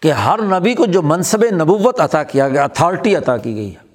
[0.00, 3.92] کہ ہر نبی کو جو منصب نبوت عطا کیا گیا اتھارٹی عطا کی گئی ہے۔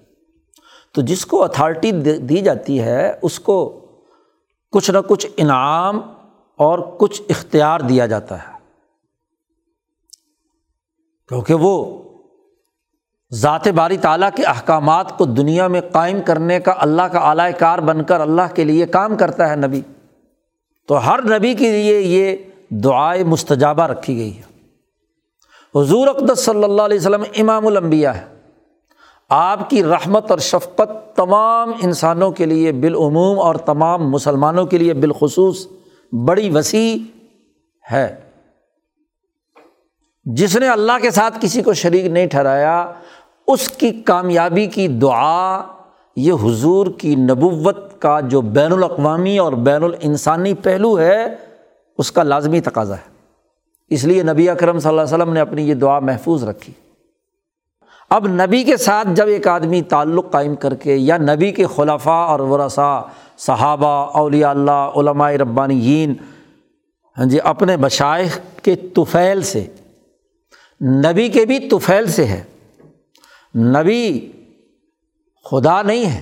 [0.93, 3.85] تو جس کو اتھارٹی دی جاتی ہے، اس کو
[4.71, 5.99] کچھ نہ کچھ انعام
[6.57, 8.57] اور کچھ اختیار دیا جاتا ہے۔
[11.29, 12.03] کیونکہ وہ
[13.33, 17.79] ذات باری تعالیٰ کے احکامات کو دنیا میں قائم کرنے کا اللہ کا اعلی کار
[17.79, 19.81] بن کر اللہ کے لیے کام کرتا ہے نبی۔
[20.87, 22.35] تو ہر نبی کے لیے یہ
[22.69, 24.41] دعائے مستجابہ رکھی گئی ہے
[25.75, 28.25] حضور اقدس صلی اللہ علیہ وسلم امام الانبیاء ہے
[29.29, 34.93] آپ کی رحمت اور شفقت تمام انسانوں کے لیے بالعموم اور تمام مسلمانوں کے لیے
[34.93, 35.67] بالخصوص
[36.11, 36.97] بڑی وسیع
[37.91, 38.15] ہے۔
[40.25, 42.91] جس نے اللہ کے ساتھ کسی کو شریک نہیں ٹھہرایا،
[43.47, 45.61] اس کی کامیابی کی دعا
[46.17, 51.35] یہ حضور کی نبوت کا جو بین الاقوامی اور بین الانسانی پہلو ہے،
[51.97, 53.35] اس کا لازمی تقاضا ہے۔
[53.89, 56.73] اس لیے نبی اکرم صلی اللہ علیہ وسلم نے اپنی یہ دعا محفوظ رکھی۔
[58.09, 62.25] اب نبی کے ساتھ جب ایک آدمی تعلق قائم کر کے یا نبی کے خلفاء
[62.25, 62.99] اور ورثاء،
[63.37, 66.13] صحابہ، اولیاء اللہ، علماء ربانیین
[67.17, 69.65] ہاں جی اپنے مشائق کے طفیل سے،
[70.81, 72.43] نبی کے بھی طفیل سے ہے۔
[73.55, 74.31] نبی
[75.51, 76.21] خدا نہیں ہے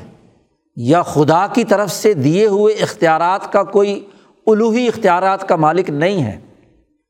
[0.75, 4.05] یا خدا کی طرف سے دیے ہوئے اختیارات کا کوئی
[4.47, 6.39] الوحی اختیارات کا مالک نہیں ہے،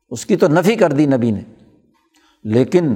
[0.10, 1.42] اس کی تو نفی کر دی نبی نے۔
[2.44, 2.94] لیکن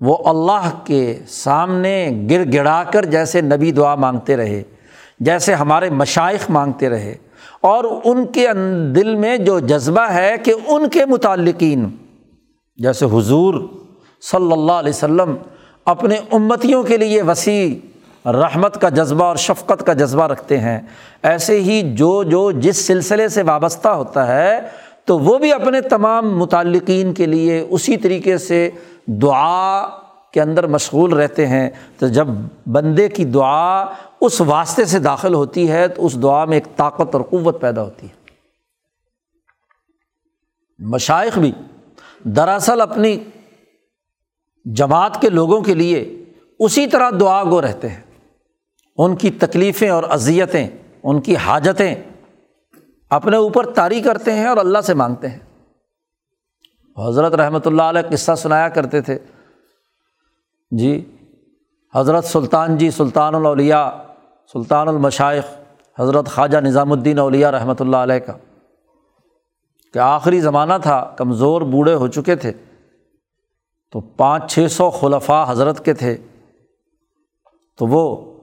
[0.00, 4.62] وہ اللہ کے سامنے گر گڑا کر جیسے نبی دعا مانگتے رہے،
[5.20, 7.14] جیسے ہمارے مشائق مانگتے رہے۔
[7.60, 8.48] اور ان کے
[8.94, 11.88] دل میں جو جذبہ ہے کہ ان کے متعلقین،
[12.76, 13.54] جیسے حضور
[14.22, 15.36] صلی اللہ علیہ وسلم
[15.84, 17.95] اپنے امتیوں کے لیے وسیع
[18.26, 20.80] رحمت کا جذبہ اور شفقت کا جذبہ رکھتے ہیں۔
[21.22, 24.60] ایسے ہی جو جو جس سلسلے سے وابستہ ہوتا ہے،
[25.04, 28.70] تو وہ بھی اپنے تمام متعلقین کے لیے اسی طریقے سے
[29.06, 29.86] دعا
[30.32, 32.26] کے اندر مشغول رہتے ہیں۔ تو جب
[32.66, 33.84] بندے کی دعا
[34.20, 37.82] اس واسطے سے داخل ہوتی ہے، تو اس دعا میں ایک طاقت اور قوت پیدا
[37.82, 38.26] ہوتی ہے۔
[40.78, 41.52] مشائق بھی
[42.24, 43.16] دراصل اپنی
[44.64, 46.24] جماعت کے لوگوں کے لیے
[46.58, 48.00] اسی طرح دعا گو رہتے ہیں۔
[48.98, 50.68] ان کی تکلیفیں اور اذیتیں،
[51.02, 51.94] ان کی حاجتیں
[53.10, 55.38] اپنے اوپر طاری کرتے ہیں اور اللہ سے مانگتے ہیں۔
[57.08, 59.18] حضرت رحمۃ اللہ علیہ قصہ سنایا کرتے تھے۔
[60.70, 61.16] جی
[61.94, 63.90] حضرت سلطان جی سلطان الاولیاء،
[64.52, 65.44] سلطان المشائق
[66.00, 68.32] حضرت خواجہ نظام الدین اولیاء رحمۃ اللہ علیہ کا۔
[69.92, 72.52] کہ آخری زمانہ تھا، کمزور بوڑھے ہو چکے تھے۔
[73.92, 76.16] تو پانچ، چھ سو خلفاء حضرت کے تھے۔
[77.78, 78.35] تو وہ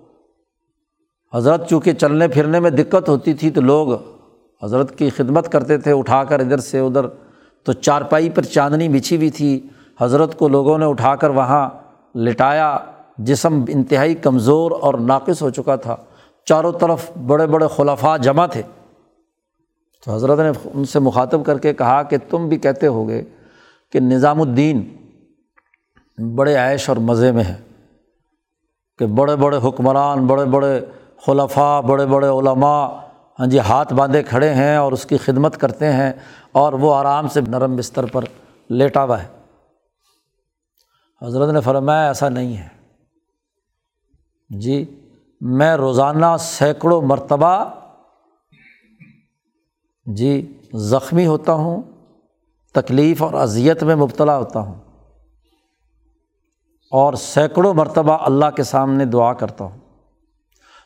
[1.33, 3.93] حضرت چونکہ چلنے پھرنے میں دقت ہوتی تھی تو لوگ
[4.63, 7.07] حضرت کی خدمت کرتے تھے، اٹھا کر ادھر سے ادھر،
[7.63, 9.67] تو چارپائی پر چاندنی بچھی ہوئی تھی۔
[10.01, 11.69] حضرت کو لوگوں نے اٹھا کر وہاں
[12.17, 12.77] لٹایا۔
[13.17, 15.95] جسم انتہائی کمزور اور ناقص ہو چکا تھا۔
[16.45, 18.61] چاروں طرف بڑے بڑے خلفاء جمع تھے۔
[20.05, 23.23] تو حضرت نے ان سے مخاطب کر کے کہا کہ تم بھی کہتے ہو گے
[23.91, 24.81] کہ نظام الدین
[26.35, 27.55] بڑے عیش اور مزے میں ہے،
[28.99, 30.79] کہ بڑے بڑے حکمران، بڑے بڑے
[31.25, 32.87] خلفاء، بڑے بڑے علماء
[33.39, 36.11] ہاں جی ہاتھ باندھے کھڑے ہیں اور اس کی خدمت کرتے ہیں
[36.51, 38.23] اور وہ آرام سے نرم بستر پر
[38.69, 39.27] لیٹا ہوا ہے۔
[41.21, 42.67] حضرت نے فرمایا ایسا نہیں ہے۔
[44.49, 45.01] جی
[45.41, 47.65] میں روزانہ سینکڑوں مرتبہ
[50.05, 51.81] جی زخمی ہوتا ہوں،
[52.71, 54.75] تکلیف اور اذیت میں مبتلا ہوتا ہوں
[56.91, 59.82] اور سینکڑوں مرتبہ اللہ کے سامنے دعا کرتا ہوں۔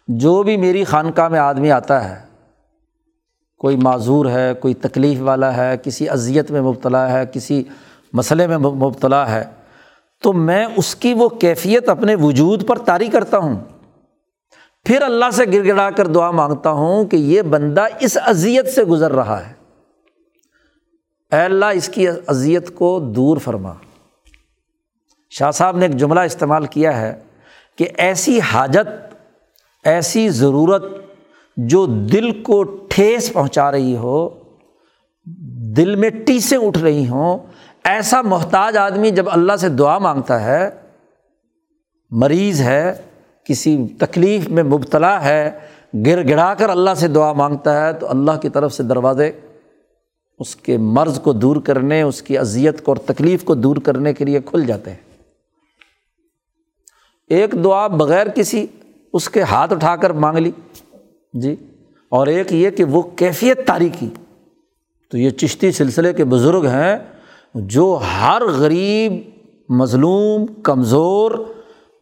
[0.08, 2.26] جو بھی میری خانقاہ میں آدمی آتا ہے،
[3.58, 7.64] کوئی معذور ہے، کوئی تکلیف والا ہے، کسی اذیت میں مبتلا ہے، کسی
[8.14, 9.43] مسئلے میں مبتلا ہے،
[10.24, 13.60] تو میں اس کی وہ کیفیت اپنے وجود پر طاری کرتا ہوں۔
[14.84, 18.84] پھر اللہ سے گر گڑا کر دعا مانگتا ہوں کہ یہ بندہ اس اذیت سے
[18.84, 19.53] گزر رہا ہے۔
[21.32, 23.74] اے اللہ، اس کی اذیت کو دور فرما۔
[25.30, 27.20] شاہ صاحب نے ایک جملہ استعمال کیا ہے
[27.76, 29.07] کہ ایسی حاجت
[29.86, 30.84] ایسی ضرورت
[31.57, 34.30] جو دل کو ٹھیس پہنچا رہی ہو،
[35.75, 37.38] دل میں ٹیسیں اٹھ رہی ہوں،
[37.84, 40.69] ایسا محتاج آدمی جب اللہ سے دعا مانگتا ہے،
[42.11, 42.93] مریض ہے،
[43.43, 45.51] کسی تکلیف میں مبتلا ہے،
[46.05, 49.32] گر گڑا کر اللہ سے دعا مانگتا ہے، تو اللہ کی طرف سے دروازے
[50.39, 54.13] اس کے مرض کو دور کرنے، اس کی اذیت کو اور تکلیف کو دور کرنے
[54.13, 54.97] کے لیے کھل جاتے ہیں۔
[57.30, 58.65] ایک دعا بغیر کسی
[59.18, 60.51] اس کے ہاتھ اٹھا کر مانگ لی۔
[61.34, 61.55] جی۔
[62.09, 64.09] اور ایک یہ کہ وہ کیفیت تاریخی
[65.11, 66.97] تو یہ چشتی سلسلے کے بزرگ ہیں
[67.55, 69.13] جو ہر غریب،
[69.70, 71.32] مظلوم، کمزور،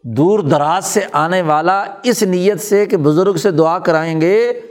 [0.03, 4.61] دور دراز سے آنے والا اس نیت سے کہ بزرگ سے دعا کرائیں گے،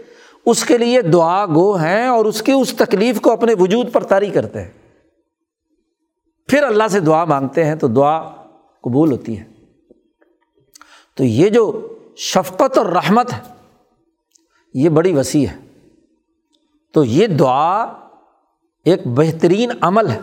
[0.47, 4.03] اس کے لیے دعا گو ہیں اور اس کی اس تکلیف کو اپنے وجود پر
[4.03, 4.71] طاری کرتے ہیں۔
[6.49, 8.23] پھر اللہ سے دعا مانگتے ہیں تو دعا
[8.83, 9.45] قبول ہوتی ہے۔
[11.17, 13.41] تو یہ جو شفقت اور رحمت ہے۔
[14.75, 15.57] یہ بڑی وسیع ہے۔
[16.93, 17.83] تو یہ دعا
[18.85, 20.21] ایک بہترین عمل ہے۔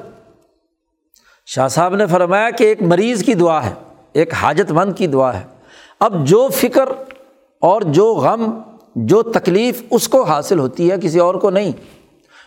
[1.46, 3.74] شاہ صاحب نے فرمایا کہ ایک مریض کی دعا ہے،
[4.14, 5.48] ایک حاجت مند کی دعا ہے۔
[6.00, 6.90] اب جو فکر
[7.62, 8.62] اور جو غم،
[8.96, 11.72] جو تکلیف اس کو حاصل ہوتی ہے، کسی اور کو نہیں۔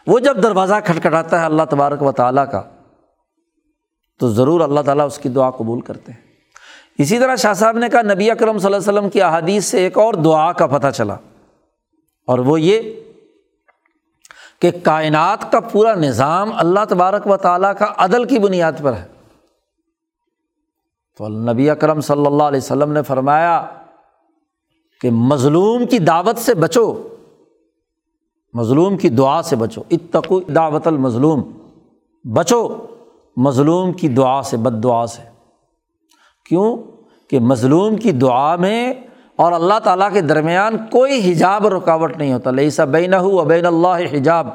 [0.06, 2.62] وہ جب دروازہ کھٹکھٹاتا ہے اللہ تبارک و تعالیٰ کا،
[4.18, 6.23] تو ضرور اللہ تعالیٰ اس کی دعا قبول کرتے ہیں۔
[6.98, 9.78] اسی طرح شاہ صاحب نے کہا نبی اکرم صلی اللہ علیہ وسلم کی احادیث سے
[9.78, 11.14] ایک اور دعا کا پتہ چلا۔
[12.26, 13.00] اور وہ یہ
[14.58, 19.04] کہ کائنات کا پورا نظام اللہ تبارک و تعالیٰ کا عدل کی بنیاد پر ہے۔
[21.18, 23.66] تو نبی اکرم صلی اللہ علیہ وسلم نے فرمایا
[25.00, 27.08] کہ مظلوم کی دعوت سے بچو،
[28.54, 31.50] مظلوم کی دعا سے بچو۔ اتقو دعوت المظلوم،
[32.32, 32.86] بچو
[33.36, 35.33] مظلوم کی دعا سے، بد دعا سے۔
[36.48, 36.76] کیوں
[37.30, 38.94] کہ مظلوم کی دعا میں
[39.36, 43.14] اور اللہ تعالیٰ کے درمیان کوئی حجاب رکاوٹ نہیں ہوتا۔ لئی سا بین
[43.46, 44.48] بین اللہ حجاب۔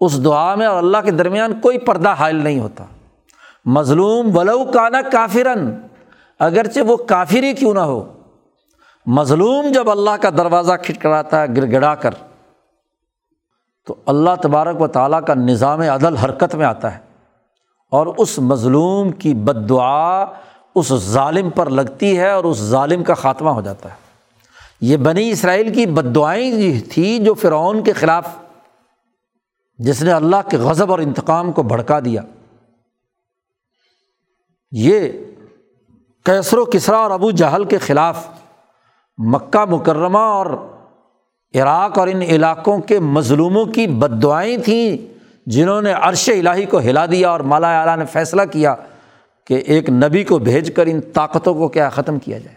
[0.00, 2.84] اس دعا میں اور اللہ کے درمیان کوئی پردہ حائل نہیں ہوتا۔
[3.64, 5.74] مظلوم ولو کانا کافرن،
[6.38, 8.12] اگرچہ وہ کافر ہی کیوں نہ ہو۔
[9.06, 12.10] مظلوم جب اللہ کا دروازہ کھٹکھڑاتا ہے گڑ گڑا کر،
[13.86, 17.06] تو اللہ تبارک و تعالیٰ کا نظام عدل حرکت میں آتا ہے۔
[17.90, 20.24] اور اس مظلوم کی بد دعا
[20.76, 23.94] اس ظالم پر لگتی ہے اور اس ظالم کا خاتمہ ہو جاتا ہے۔
[24.80, 28.28] یہ بنی اسرائیل کی بد دعائیں تھی جو فرعون کے خلاف
[29.78, 32.22] جس نے اللہ کے غضب اور انتقام کو بھڑکا دیا۔
[34.72, 35.08] یہ
[36.24, 38.26] کیسر و کسرا اور ابو جہل کے خلاف
[39.18, 40.46] مکہ مکرمہ اور
[41.54, 45.14] عراق اور ان علاقوں کے مظلوموں کی بد دعائیں تھیں
[45.46, 48.74] جنہوں نے عرش الٰہی کو ہلا دیا اور مالا اعلیٰ نے فیصلہ کیا۔
[49.46, 52.56] کہ ایک نبی کو بھیج کر ان طاقتوں کو کیا ختم کیا جائے؟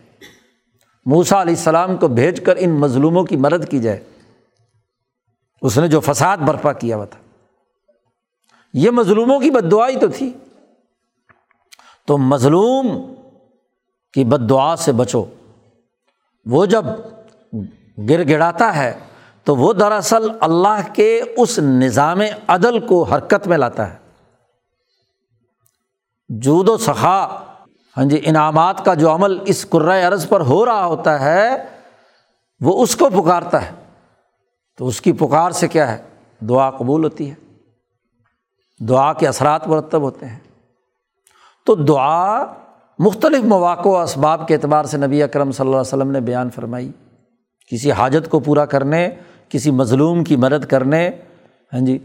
[1.06, 4.04] موسا علیہ السلام کو بھیج کر ان مظلوموں کی مدد کی جائے۔
[5.62, 7.20] اس نے جو فساد برپا کیا ہوا تھا۔
[8.74, 10.34] یہ مظلوموں کی بد دعائی تو تھی۔
[12.08, 13.14] تو مظلوم
[14.14, 15.26] کی بد دعا سے بچو۔
[16.46, 16.86] وہ جب
[18.10, 19.00] گر گڑاتا ہے
[19.44, 24.09] تو وہ دراصل اللہ کے اس نظام عدل کو حرکت میں لاتا ہے۔
[26.30, 27.28] جود و سخا۔
[27.98, 31.50] ہاں جی انعامات کا جو عمل اس قرۂۂ عرض پر ہو رہا ہوتا ہے،
[32.62, 33.70] وہ اس کو پکارتا ہے۔
[34.78, 35.98] تو اس کی پکار سے کیا ہے؟
[36.46, 37.36] دعا قبول ہوتی ہے۔
[38.86, 40.40] دعا کے اثرات مرتب ہوتے ہیں۔
[41.66, 42.46] تو دعا
[43.00, 46.50] مختلف مواقع و اسباب کے اعتبار سے نبی اکرم صلی اللہ علیہ وسلم نے بیان
[46.50, 46.92] فرمائی۔
[47.72, 49.10] کسی حاجت کو پورا کرنے،
[49.50, 51.10] کسی مظلوم کی مدد کرنے
[51.74, 51.98] ہاں جی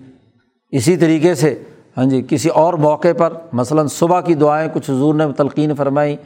[0.71, 1.65] اسی طریقے سے
[1.97, 6.17] ہاں جی کسی اور موقع پر، مثلاً صبح کی دعائیں کچھ حضور نے تلقین فرمائی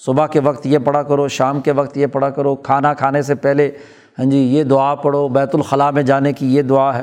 [0.00, 3.34] صبح کے وقت یہ پڑھا کرو، شام کے وقت یہ پڑھا کرو، کھانا کھانے سے
[3.34, 3.70] پہلے
[4.18, 7.02] ہاں جی یہ دعا پڑھو، بیت الخلاء میں جانے کی یہ دعا ہے،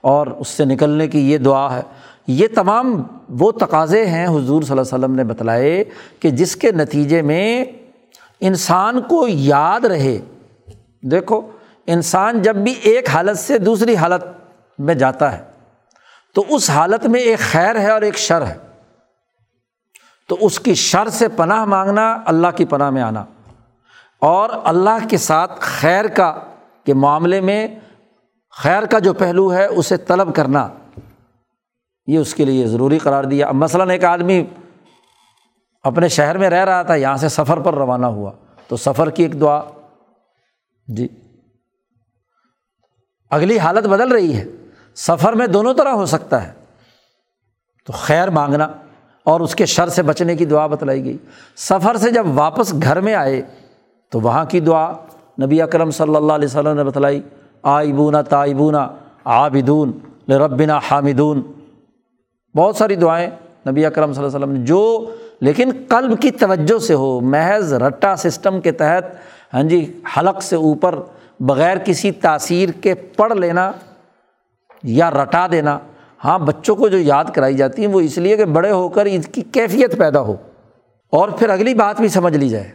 [0.00, 1.82] اور اس سے نکلنے کی یہ دعا ہے۔
[2.26, 3.02] یہ تمام
[3.40, 5.82] وہ تقاضے ہیں حضور صلی اللہ علیہ وسلم نے بتلائے
[6.20, 7.64] کہ جس کے نتیجے میں
[8.40, 10.18] انسان کو یاد رہے۔
[11.10, 11.40] دیکھو،
[11.86, 14.24] انسان جب بھی ایک حالت سے دوسری حالت
[14.78, 15.42] میں جاتا ہے
[16.34, 18.56] تو اس حالت میں ایک خیر ہے اور ایک شر ہے۔
[20.28, 23.24] تو اس کی شر سے پناہ مانگنا، اللہ کی پناہ میں آنا۔
[24.18, 26.36] اور اللہ کے ساتھ خیر کا،
[26.84, 27.68] کے معاملے میں
[28.50, 30.68] خیر کا جو پہلو ہے، اسے طلب کرنا۔
[32.06, 34.44] یہ اس کے لیے ضروری قرار دیا۔ اب مثلاً ایک آدمی
[35.82, 38.32] اپنے شہر میں رہ رہا تھا، یہاں سے سفر پر روانہ ہوا۔
[38.68, 39.62] تو سفر کی ایک دعا۔
[40.86, 41.08] جی۔
[43.30, 44.44] اگلی حالت بدل رہی ہے۔
[44.94, 46.52] سفر میں دونوں طرح ہو سکتا ہے۔
[47.86, 48.68] تو خیر مانگنا
[49.24, 51.16] اور اس کے شر سے بچنے کی دعا بتلائی گئی۔
[51.56, 53.42] سفر سے جب واپس گھر میں آئے
[54.10, 54.92] تو وہاں کی دعا
[55.42, 57.22] نبی اکرم صلی اللہ علیہ وسلم نے بتلائی
[57.62, 58.88] آئبونا تائبونا
[59.24, 59.92] آبدون
[60.28, 61.42] ربنا حامدون۔
[62.56, 63.30] بہت ساری دعائیں
[63.68, 67.72] نبی اکرم صلی اللہ علیہ وسلم نے، جو لیکن قلب کی توجہ سے ہو، محض
[67.72, 69.04] رٹا سسٹم کے تحت
[69.54, 70.94] ہاں جی حلق سے اوپر،
[71.40, 73.72] بغیر کسی تاثیر کے پڑھ لینا
[74.82, 75.78] یا رٹا دینا
[76.24, 79.04] ہاں بچوں کو جو یاد کرائی جاتی ہیں، وہ اس لیے کہ بڑے ہو کر
[79.04, 80.36] اس کی کیفیت پیدا ہو۔
[81.10, 82.70] اور پھر اگلی بات بھی سمجھ لی جائے۔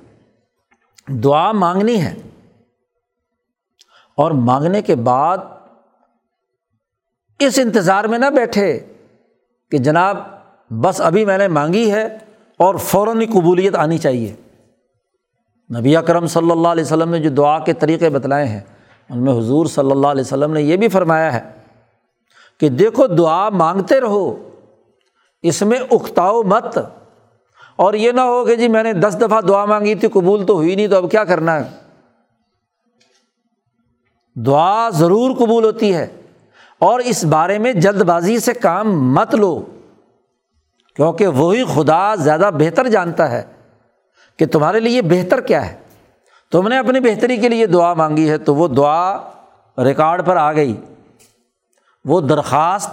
[1.08, 2.16] دعا مانگنی ہے۔
[4.18, 5.38] اور مانگنے کے بعد
[7.40, 8.80] اس انتظار میں نہ بیٹھے
[9.72, 10.18] کہ جناب،
[10.70, 12.06] بس ابھی میں نے مانگی ہے
[12.58, 14.36] اور فوراً ہی قبولیت آنی چاہیے۔
[15.80, 18.62] نبی اکرم صلی اللہ علیہ وسلم نے جو دعا کے طریقے بتلائے ہیں،
[19.10, 21.65] ان میں حضور صلی اللہ علیہ وسلم نے یہ بھی فرمایا ہے
[22.60, 24.50] کہ دیکھو دعا مانگتے رہو،
[25.42, 26.78] اس میں اختاؤ مت۔
[27.76, 30.54] اور یہ نہ ہو کہ جی میں نے دس دفعہ دعا مانگی تھی، قبول تو
[30.54, 31.64] ہوئی نہیں، تو اب کیا کرنا ہے؟
[34.36, 36.08] دعا ضرور قبول ہوتی ہے۔
[36.80, 39.64] اور اس بارے میں جلد بازی سے کام مت لو،
[40.96, 43.44] کیونکہ وہی خدا زیادہ بہتر جانتا ہے
[44.40, 45.76] کہ تمہارے لیے بہتر کیا ہے۔
[46.52, 49.18] تم نے اپنی بہتری کے لیے دعا مانگی ہے، تو وہ دعا
[49.78, 50.76] ریکارڈ پر آ گئی۔
[52.06, 52.92] وہ درخواست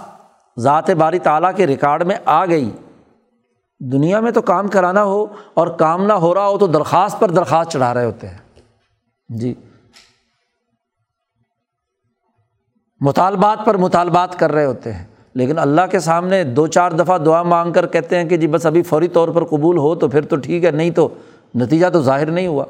[0.59, 2.71] ذات باری تعالیٰ کے ریکارڈ میں آ گئی۔
[3.79, 7.31] دنیا میں تو کام کرانا ہو اور کام نہ ہو رہا ہو تو درخواست پر
[7.31, 8.37] درخواست چڑھا رہے ہوتے ہیں۔
[9.29, 9.53] جی۔
[12.99, 17.43] مطالبات پر مطالبات کر رہے ہوتے ہیں۔ لیکن اللہ کے سامنے دو چار دفعہ دعا
[17.43, 20.25] مانگ کر کہتے ہیں کہ جی بس ابھی فوری طور پر قبول ہو تو پھر
[20.25, 21.07] تو ٹھیک ہے، نہیں تو
[21.55, 22.65] نتیجہ تو ظاہر نہیں ہوا۔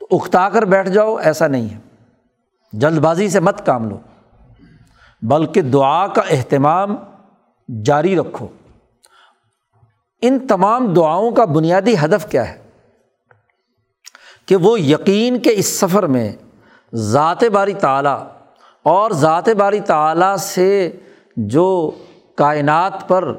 [0.00, 1.78] تو اکتا کر بیٹھ جاؤ، ایسا نہیں ہے۔
[2.72, 3.98] جلد بازی سے مت کام لو۔
[5.28, 6.96] بلکہ دعا کا اہتمام
[7.84, 8.46] جاری رکھو۔
[10.22, 12.62] ان تمام دعاؤں کا بنیادی ہدف کیا ہے؟
[14.46, 16.32] کہ وہ یقین کے اس سفر میں
[16.94, 18.24] ذات باری تعلیٰ
[18.82, 20.90] اور ذات باری تعلیٰ سے
[21.36, 21.90] جو
[22.36, 23.34] کائنات پر،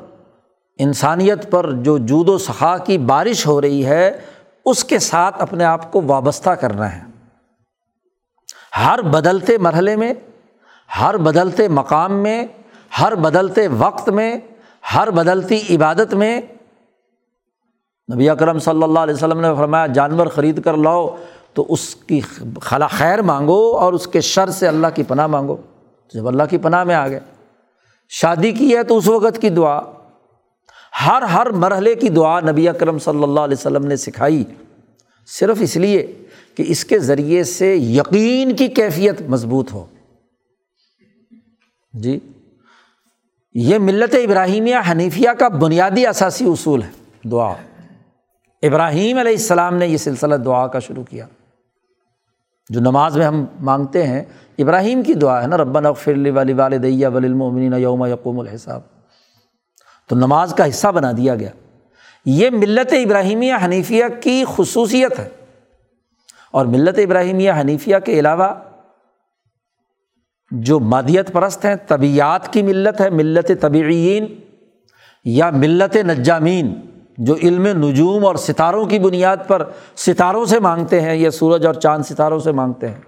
[0.78, 4.22] انسانیت پر جو جود و سخا کی بارش ہو رہی ہے،
[4.66, 7.02] اس کے ساتھ اپنے آپ کو وابستہ کرنا ہے۔
[8.86, 10.14] ہر بدلتے مرحلے میں
[11.00, 12.46] ہر بدلتے مقام میں،
[13.02, 14.38] ہر بدلتے وقت میں،
[14.96, 16.42] ہر بدلتی عبادت میں۔
[18.14, 21.16] نبی اکرم صلی اللہ علیہ وسلم نے فرمایا، جانور خرید کر لاؤ
[21.54, 22.20] تو اس کی
[22.62, 25.58] خلا خیر مانگو اور اس کے شر سے اللہ کی پناہ مانگو۔
[26.14, 27.20] جب اللہ کی پناہ میں آ گئے۔
[28.10, 29.80] شادی کی ہے تو اس وقت کی دعا۔
[31.06, 34.44] ہر ہر مرحلے کی دعا نبی اکرم صلی اللہ علیہ وسلم نے سکھائی۔
[35.28, 36.24] صرف اس لیے
[36.58, 39.86] کہ اس کے ذریعے سے یقین کی کیفیت مضبوط ہو۔
[42.00, 42.20] جی
[43.54, 46.90] یہ ملت ابراہیمیہ حنیفیہ کا بنیادی اثاثی اصول ہے،
[47.24, 47.54] دعا۔
[48.62, 51.26] ابراہیم علیہ السلام نے یہ سلسلہ دعا کا شروع کیا۔
[52.70, 54.24] جو نماز میں ہم مانگتے ہیں،
[54.58, 58.82] ابراہیم کی دعا ہے نا ربن اغفر والی والدیہ وللمؤمنین یوم یقوم الحساب۔
[60.08, 61.50] تو نماز کا حصہ بنا دیا گیا۔
[62.26, 65.30] یہ ملت ابراہیمیہ حنیفیہ کی خصوصیت ہے۔
[66.52, 68.54] اور ملت ابراہیمیہ حنیفیہ کے علاوہ
[70.60, 74.26] جو مادیت پرست ہیں طبیعت کی ملت ہے، ملت طبعین
[75.26, 76.74] یا ملت نجامین،
[77.18, 79.64] جو علم نجوم اور ستاروں کی بنیاد پر
[79.96, 83.02] ستاروں سے مانگتے ہیں، یا سورج اور چاند ستاروں سے مانگتے ہیں۔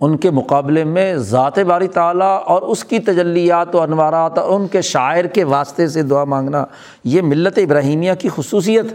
[0.00, 4.68] ان کے مقابلے میں ذات باری تعلیٰ اور اس کی تجلیات و انوارات اور ان
[4.68, 6.64] کے شاعر کے واسطے سے دعا مانگنا،
[7.04, 8.86] یہ ملت ابراہیمیہ کی خصوصیت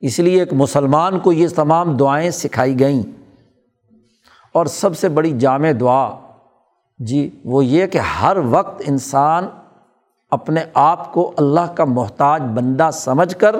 [0.00, 3.02] اس لیے ایک مسلمان کو یہ تمام دعائیں سکھائی گئیں۔
[4.52, 6.10] اور سب سے بڑی جامع دعا
[7.06, 9.48] جی وہ یہ کہ ہر وقت انسان
[10.30, 13.56] اپنے آپ کو اللہ کا محتاج بندہ سمجھ کر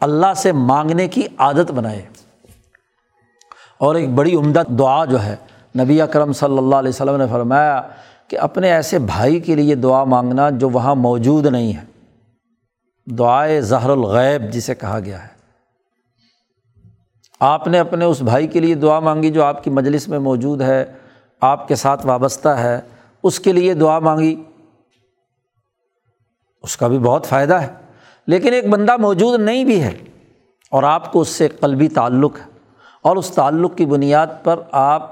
[0.00, 2.02] اللہ سے مانگنے کی عادت بنائے۔
[3.78, 5.36] اور ایک بڑی عمدہ دعا جو ہے،
[5.78, 7.82] نبی اکرم صلی اللہ علیہ وسلم نے فرمایا
[8.28, 11.84] کہ اپنے ایسے بھائی کے لیے دعا مانگنا جو وہاں موجود نہیں ہے۔
[13.06, 15.28] دعائے زہر الغیب جسے کہا گیا ہے۔
[17.40, 20.60] آپ نے اپنے اس بھائی کے لیے دعا مانگی جو آپ کی مجلس میں موجود
[20.60, 20.84] ہے۔
[21.40, 22.80] آپ کے ساتھ وابستہ ہے،
[23.22, 24.42] اس کے لیے دعا مانگی۔
[26.62, 27.68] اس کا بھی بہت فائدہ ہے،
[28.26, 29.98] لیکن ایک بندہ موجود نہیں بھی ہے
[30.70, 32.44] اور آپ کو اس سے قلبی تعلق ہے
[33.02, 35.10] اور اس تعلق کی بنیاد پر آپ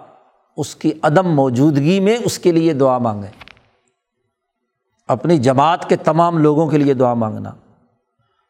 [0.57, 3.31] اس کی عدم موجودگی میں اس کے لیے دعا مانگیں۔
[5.09, 7.51] اپنی جماعت کے تمام لوگوں کے لیے دعا مانگنا،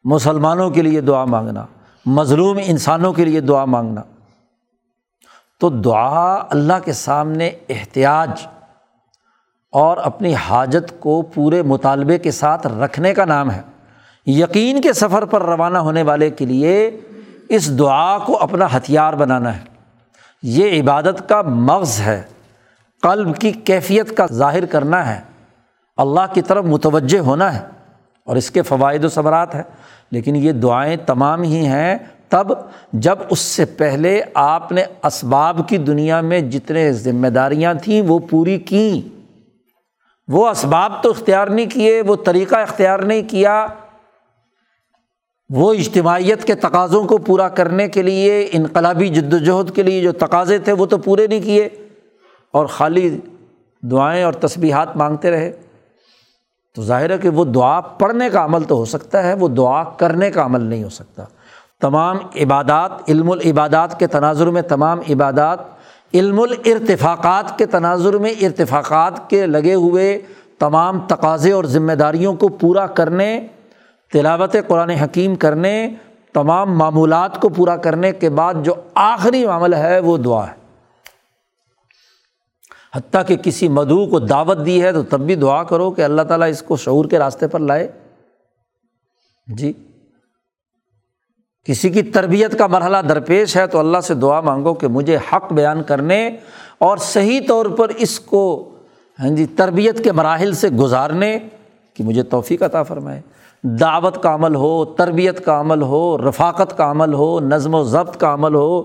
[0.03, 1.65] مسلمانوں کے لیے دعا مانگنا،
[2.05, 4.01] مظلوم انسانوں کے لیے دعا مانگنا۔
[5.59, 8.47] تو دعا اللہ کے سامنے احتیاط
[9.71, 13.61] اور اپنی حاجت کو پورے مطالبے کے ساتھ رکھنے کا نام ہے۔
[14.25, 16.99] یقین کے سفر پر روانہ ہونے والے کے لیے
[17.49, 19.61] اس دعا کو اپنا ہتھیار بنانا ہے۔
[20.43, 22.21] یہ عبادت کا مغز ہے۔
[23.01, 25.21] قلب کی کیفیت کا ظاہر کرنا ہے۔
[25.97, 27.65] اللہ کی طرف متوجہ ہونا ہے
[28.23, 29.63] اور اس کے فوائد و ثمرات ہیں۔
[30.11, 31.97] لیکن یہ دعائیں تمام ہی ہیں
[32.29, 32.47] تب
[32.93, 38.19] جب اس سے پہلے آپ نے اسباب کی دنیا میں جتنے ذمہ داریاں تھیں وہ
[38.19, 39.19] پوری کیں۔
[40.27, 43.67] وہ اسباب تو اختیار نہیں کیے، وہ طریقہ اختیار نہیں کیا۔
[45.49, 50.11] وہ اجتماعیت کے تقاضوں کو پورا کرنے کے لیے، انقلابی جد وجہد کے لیے جو
[50.11, 51.69] تقاضے تھے وہ تو پورے نہیں کیے۔
[52.51, 53.19] اور خالی
[53.81, 55.51] دعائیں اور تسبیحات مانگتے رہے۔
[56.75, 59.83] تو ظاہر ہے کہ وہ دعا پڑھنے کا عمل تو ہو سکتا ہے، وہ دعا
[59.83, 61.23] کرنے کا عمل نہیں ہو سکتا۔
[61.81, 65.59] تمام عبادات، علم العبادات کے تناظر میں تمام عبادات،
[66.13, 70.21] علم الارتفاقات کے تناظر میں ارتفاقات کے لگے ہوئے
[70.59, 73.47] تمام تقاضے اور ذمہ داریوں کو پورا کرنے،
[74.13, 75.89] تلاوت قرآن حکیم کرنے،
[76.33, 80.59] تمام معمولات کو پورا کرنے کے بعد جو آخری معاملہ ہے وہ دعا ہے۔
[82.95, 86.21] حتیٰ کہ کسی مدعو کو دعوت دی ہے تو تب بھی دعا کرو کہ اللہ
[86.21, 87.91] تعالیٰ اس کو شعور کے راستے پر لائے۔
[89.47, 89.73] جی؟
[91.69, 95.53] کسی کی تربیت کا مرحلہ درپیش ہے تو اللہ سے دعا مانگو کہ مجھے حق
[95.53, 96.29] بیان کرنے
[96.77, 98.69] اور صحیح طور پر اس کو
[99.19, 101.37] ہاں جی تربیت کے مراحل سے گزارنے
[101.93, 103.21] کہ مجھے توفیق عطا فرمائے۔
[103.63, 108.17] دعوت کا عمل ہو، تربیت کا عمل ہو، رفاقت کا عمل ہو، نظم و ضبط
[108.17, 108.79] کا عمل ہو،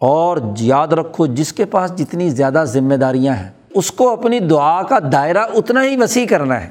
[0.00, 4.82] اور یاد رکھو جس کے پاس جتنی زیادہ ذمہ داریاں ہیں، اس کو اپنی دعا
[4.82, 6.68] کا دائرہ اتنا ہی وسیع کرنا ہے۔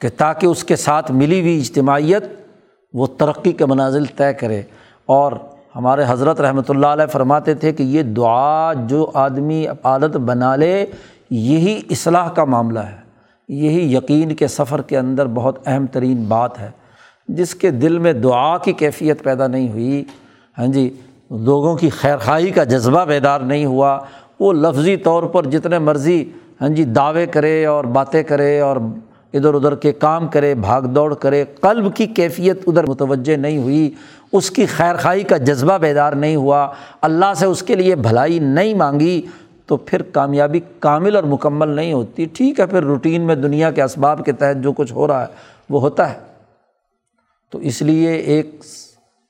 [0.00, 2.24] کہ تاکہ اس کے ساتھ ملی ہوئی اجتماعیت
[2.94, 4.62] وہ ترقی کے منازل طے کرے۔
[5.06, 5.32] اور
[5.76, 10.86] ہمارے حضرت رحمۃ اللہ علیہ فرماتے تھے کہ یہ دعا جو آدمی عادت بنا لے،
[11.30, 12.96] یہی اصلاح کا معاملہ ہے۔
[13.48, 16.70] یہی یقین کے سفر کے اندر بہت اہم ترین بات ہے۔
[17.28, 20.04] جس کے دل میں دعا کی کیفیت پیدا نہیں ہوئی
[20.58, 20.90] ہاں جی
[21.30, 23.98] لوگوں کی خیر خواہی کا جذبہ بیدار نہیں ہوا،
[24.40, 26.24] وہ لفظی طور پر جتنے مرضی
[26.60, 28.76] ہاں جی دعوے کرے اور باتیں کرے اور
[29.32, 33.90] ادھر ادھر کے کام کرے، بھاگ دوڑ کرے، قلب کی کیفیت ادھر متوجہ نہیں ہوئی،
[34.32, 36.68] اس کی خیر خواہی کا جذبہ بیدار نہیں ہوا،
[37.00, 39.22] اللہ سے اس کے لیے بھلائی نہیں مانگی،
[39.66, 43.82] تو پھر کامیابی کامل اور مکمل نہیں ہوتی۔ ٹھیک ہے، پھر روٹین میں دنیا کے
[43.82, 45.26] اسباب کے تحت جو کچھ ہو رہا ہے،
[45.70, 46.18] وہ ہوتا ہے۔
[47.50, 48.64] تو اس لیے ایک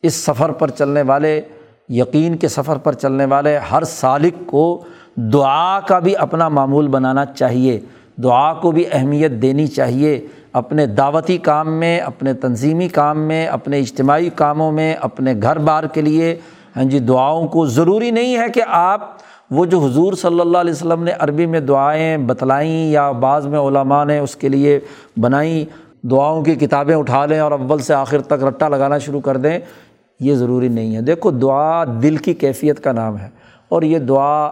[0.02, 1.40] اس سفر پر چلنے والے،
[1.88, 4.84] یقین کے سفر پر چلنے والے، ہر سالق کو
[5.16, 7.80] دعا کا بھی اپنا معمول بنانا چاہیے۔
[8.22, 13.78] دعا کو بھی اہمیت دینی چاہیے اپنے دعوتی کام میں، اپنے تنظیمی کام میں، اپنے
[13.78, 16.36] اجتماعی کاموں میں، اپنے گھر بار کے لیے۔
[16.76, 19.08] ہاں جی دعاؤں کو ضروری نہیں ہے کہ آپ
[19.50, 23.58] وہ جو حضور صلی اللہ علیہ وسلم نے عربی میں دعائیں بتلائیں یا بعض میں
[23.58, 24.80] علماء نے اس کے لیے
[25.16, 25.64] بنائیں
[26.06, 29.58] دعاؤں کی کتابیں اٹھا لیں اور اول سے آخر تک رٹا لگانا شروع کر دیں،
[30.20, 33.28] یہ ضروری نہیں ہے۔ دیکھو، دعا دل کی کیفیت کا نام ہے
[33.68, 34.50] اور یہ دعا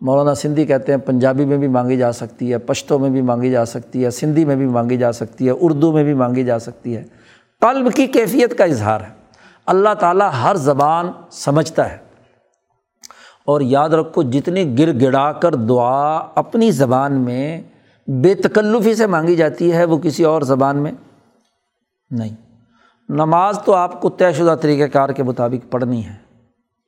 [0.00, 3.50] مولانا سندھی کہتے ہیں، پنجابی میں بھی مانگی جا سکتی ہے پشتوں میں بھی مانگی
[3.50, 6.58] جا سکتی ہے، سندھی میں بھی مانگی جا سکتی ہے، اردو میں بھی مانگی جا
[6.58, 7.04] سکتی ہے۔
[7.60, 9.08] قلب کی کیفیت کا اظہار ہے۔
[9.66, 11.96] اللہ تعالیٰ ہر زبان سمجھتا ہے۔
[13.46, 17.62] اور یاد رکھو، جتنی گر گڑا کر دعا اپنی زبان میں
[18.06, 20.92] بے تکلفی سے مانگی جاتی ہے، وہ کسی اور زبان میں
[22.10, 22.36] نہیں۔
[23.08, 26.14] نماز تو آپ کو طے شدہ طریقۂ کار کے مطابق پڑھنی ہے۔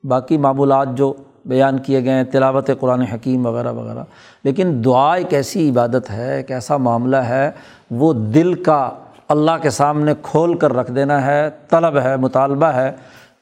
[0.04, 1.14] باقی معمولات جو
[1.44, 4.04] بیان کیے گئے ہیں، تلاوت قرآن حکیم وغیرہ وغیرہ۔
[4.44, 7.50] لیکن دعا ایک ایسی عبادت ہے ایک ایسا معاملہ ہے،
[7.90, 8.90] وہ دل کا
[9.28, 12.92] اللہ کے سامنے کھول کر رکھ دینا ہے، طلب ہے، مطالبہ ہے۔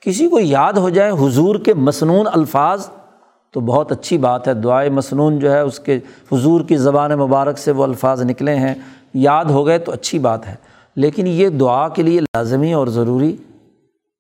[0.01, 2.89] کسی کو یاد ہو جائے حضور کے مصنون الفاظ،
[3.51, 5.99] تو بہت اچھی بات ہے۔ دعائے مصنون جو ہے، اس کے
[6.33, 8.75] حضور کی زبان مبارک سے وہ الفاظ نکلے ہیں۔
[9.15, 10.55] یاد ہو گئے تو اچھی بات ہے۔
[10.97, 13.37] لیکن یہ دعا کے لیے لازمی اور ضروری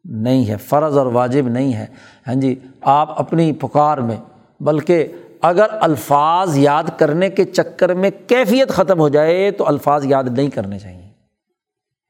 [0.04, 1.86] نہیں ہے، فرض اور واجب نہیں ہے۔
[2.26, 4.16] ہاں جی آپ اپنی پکار میں،
[4.60, 5.06] بلکہ
[5.40, 10.50] اگر الفاظ یاد کرنے کے چکر میں کیفیت ختم ہو جائے تو الفاظ یاد نہیں
[10.50, 11.08] کرنے چاہیے۔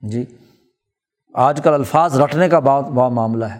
[0.00, 0.24] جی
[1.34, 3.58] آج کل الفاظ رٹنے کا بہت بہت معاملہ ہے۔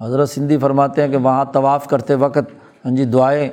[0.00, 2.52] حضرت سندھی فرماتے ہیں کہ وہاں طواف کرتے وقت
[2.84, 3.48] ہاں جی دعائیں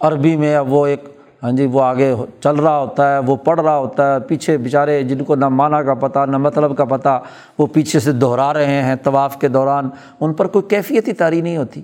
[0.00, 1.13] عربی میں وہ ایک
[1.44, 5.02] ہاں جی وہ آگے چل رہا ہوتا ہے، وہ پڑھ رہا ہوتا ہے، پیچھے بیچارے
[5.02, 7.20] جن کو نہ معنی کا پتہ، نہ مطلب کا پتہ،
[7.58, 9.88] وہ پیچھے سے دہرا رہے ہیں طواف کے دوران،
[10.20, 11.82] ان پر کوئی کیفیت ہی تاری نہیں ہوتی۔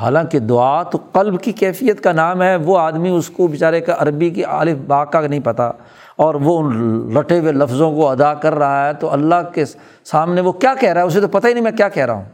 [0.00, 3.94] حالانکہ دعا تو قلب کی کیفیت کا نام ہے، وہ آدمی اس کو بیچارے کا
[3.98, 5.72] عربی کی عالف با کا نہیں پتہ
[6.16, 9.64] اور وہ ان رٹے ہوئے لفظوں کو ادا کر رہا ہے، تو اللہ کے
[10.04, 12.14] سامنے وہ کیا کہہ رہا ہے؟ اسے تو پتہ ہی نہیں میں کیا کہہ رہا
[12.14, 12.24] ہوں۔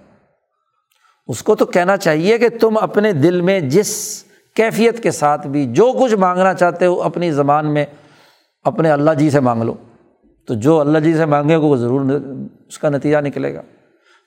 [1.29, 4.25] اس کو تو کہنا چاہیے کہ تم اپنے دل میں جس
[4.55, 7.85] کیفیت کے ساتھ بھی جو کچھ مانگنا چاہتے ہو اپنی زبان میں
[8.65, 9.75] اپنے اللہ جی سے مانگ لو۔
[10.47, 12.01] تو جو اللہ جی سے مانگے گا وہ ضرور
[12.69, 13.63] اس کا نتیجہ نکلے گا۔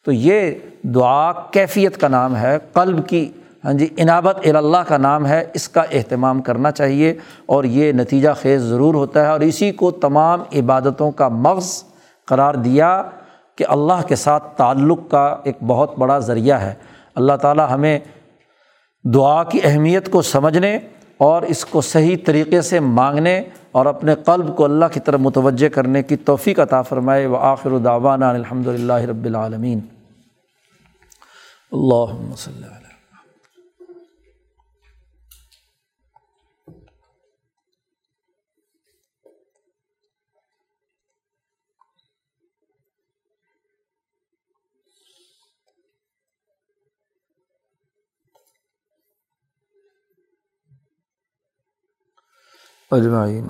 [0.05, 0.51] تو یہ
[0.83, 3.31] دعا کیفیت کا نام ہے، قلب کی
[3.65, 7.13] ہاں جی انابت اللہ کا نام ہے۔ اس کا اہتمام کرنا چاہیے
[7.45, 11.83] اور یہ نتیجہ خیز ضرور ہوتا ہے۔ اور اسی کو تمام عبادتوں کا مغز
[12.25, 13.03] قرار دیا
[13.55, 16.73] کہ اللہ کے ساتھ تعلق کا ایک بہت بڑا ذریعہ ہے۔
[17.15, 17.99] اللہ تعالیٰ ہمیں
[19.03, 20.79] دعا کی اہمیت کو سمجھنے
[21.17, 23.41] اور اس کو صحیح طریقے سے مانگنے
[23.71, 27.71] اور اپنے قلب کو اللہ کی طرف متوجہ کرنے کی توفیق عطا فرمائے۔ و آخر
[27.71, 29.79] الداوانہ الحمد للہ رب العالمین۔
[31.71, 32.76] اللہ
[52.91, 53.45] اجمعین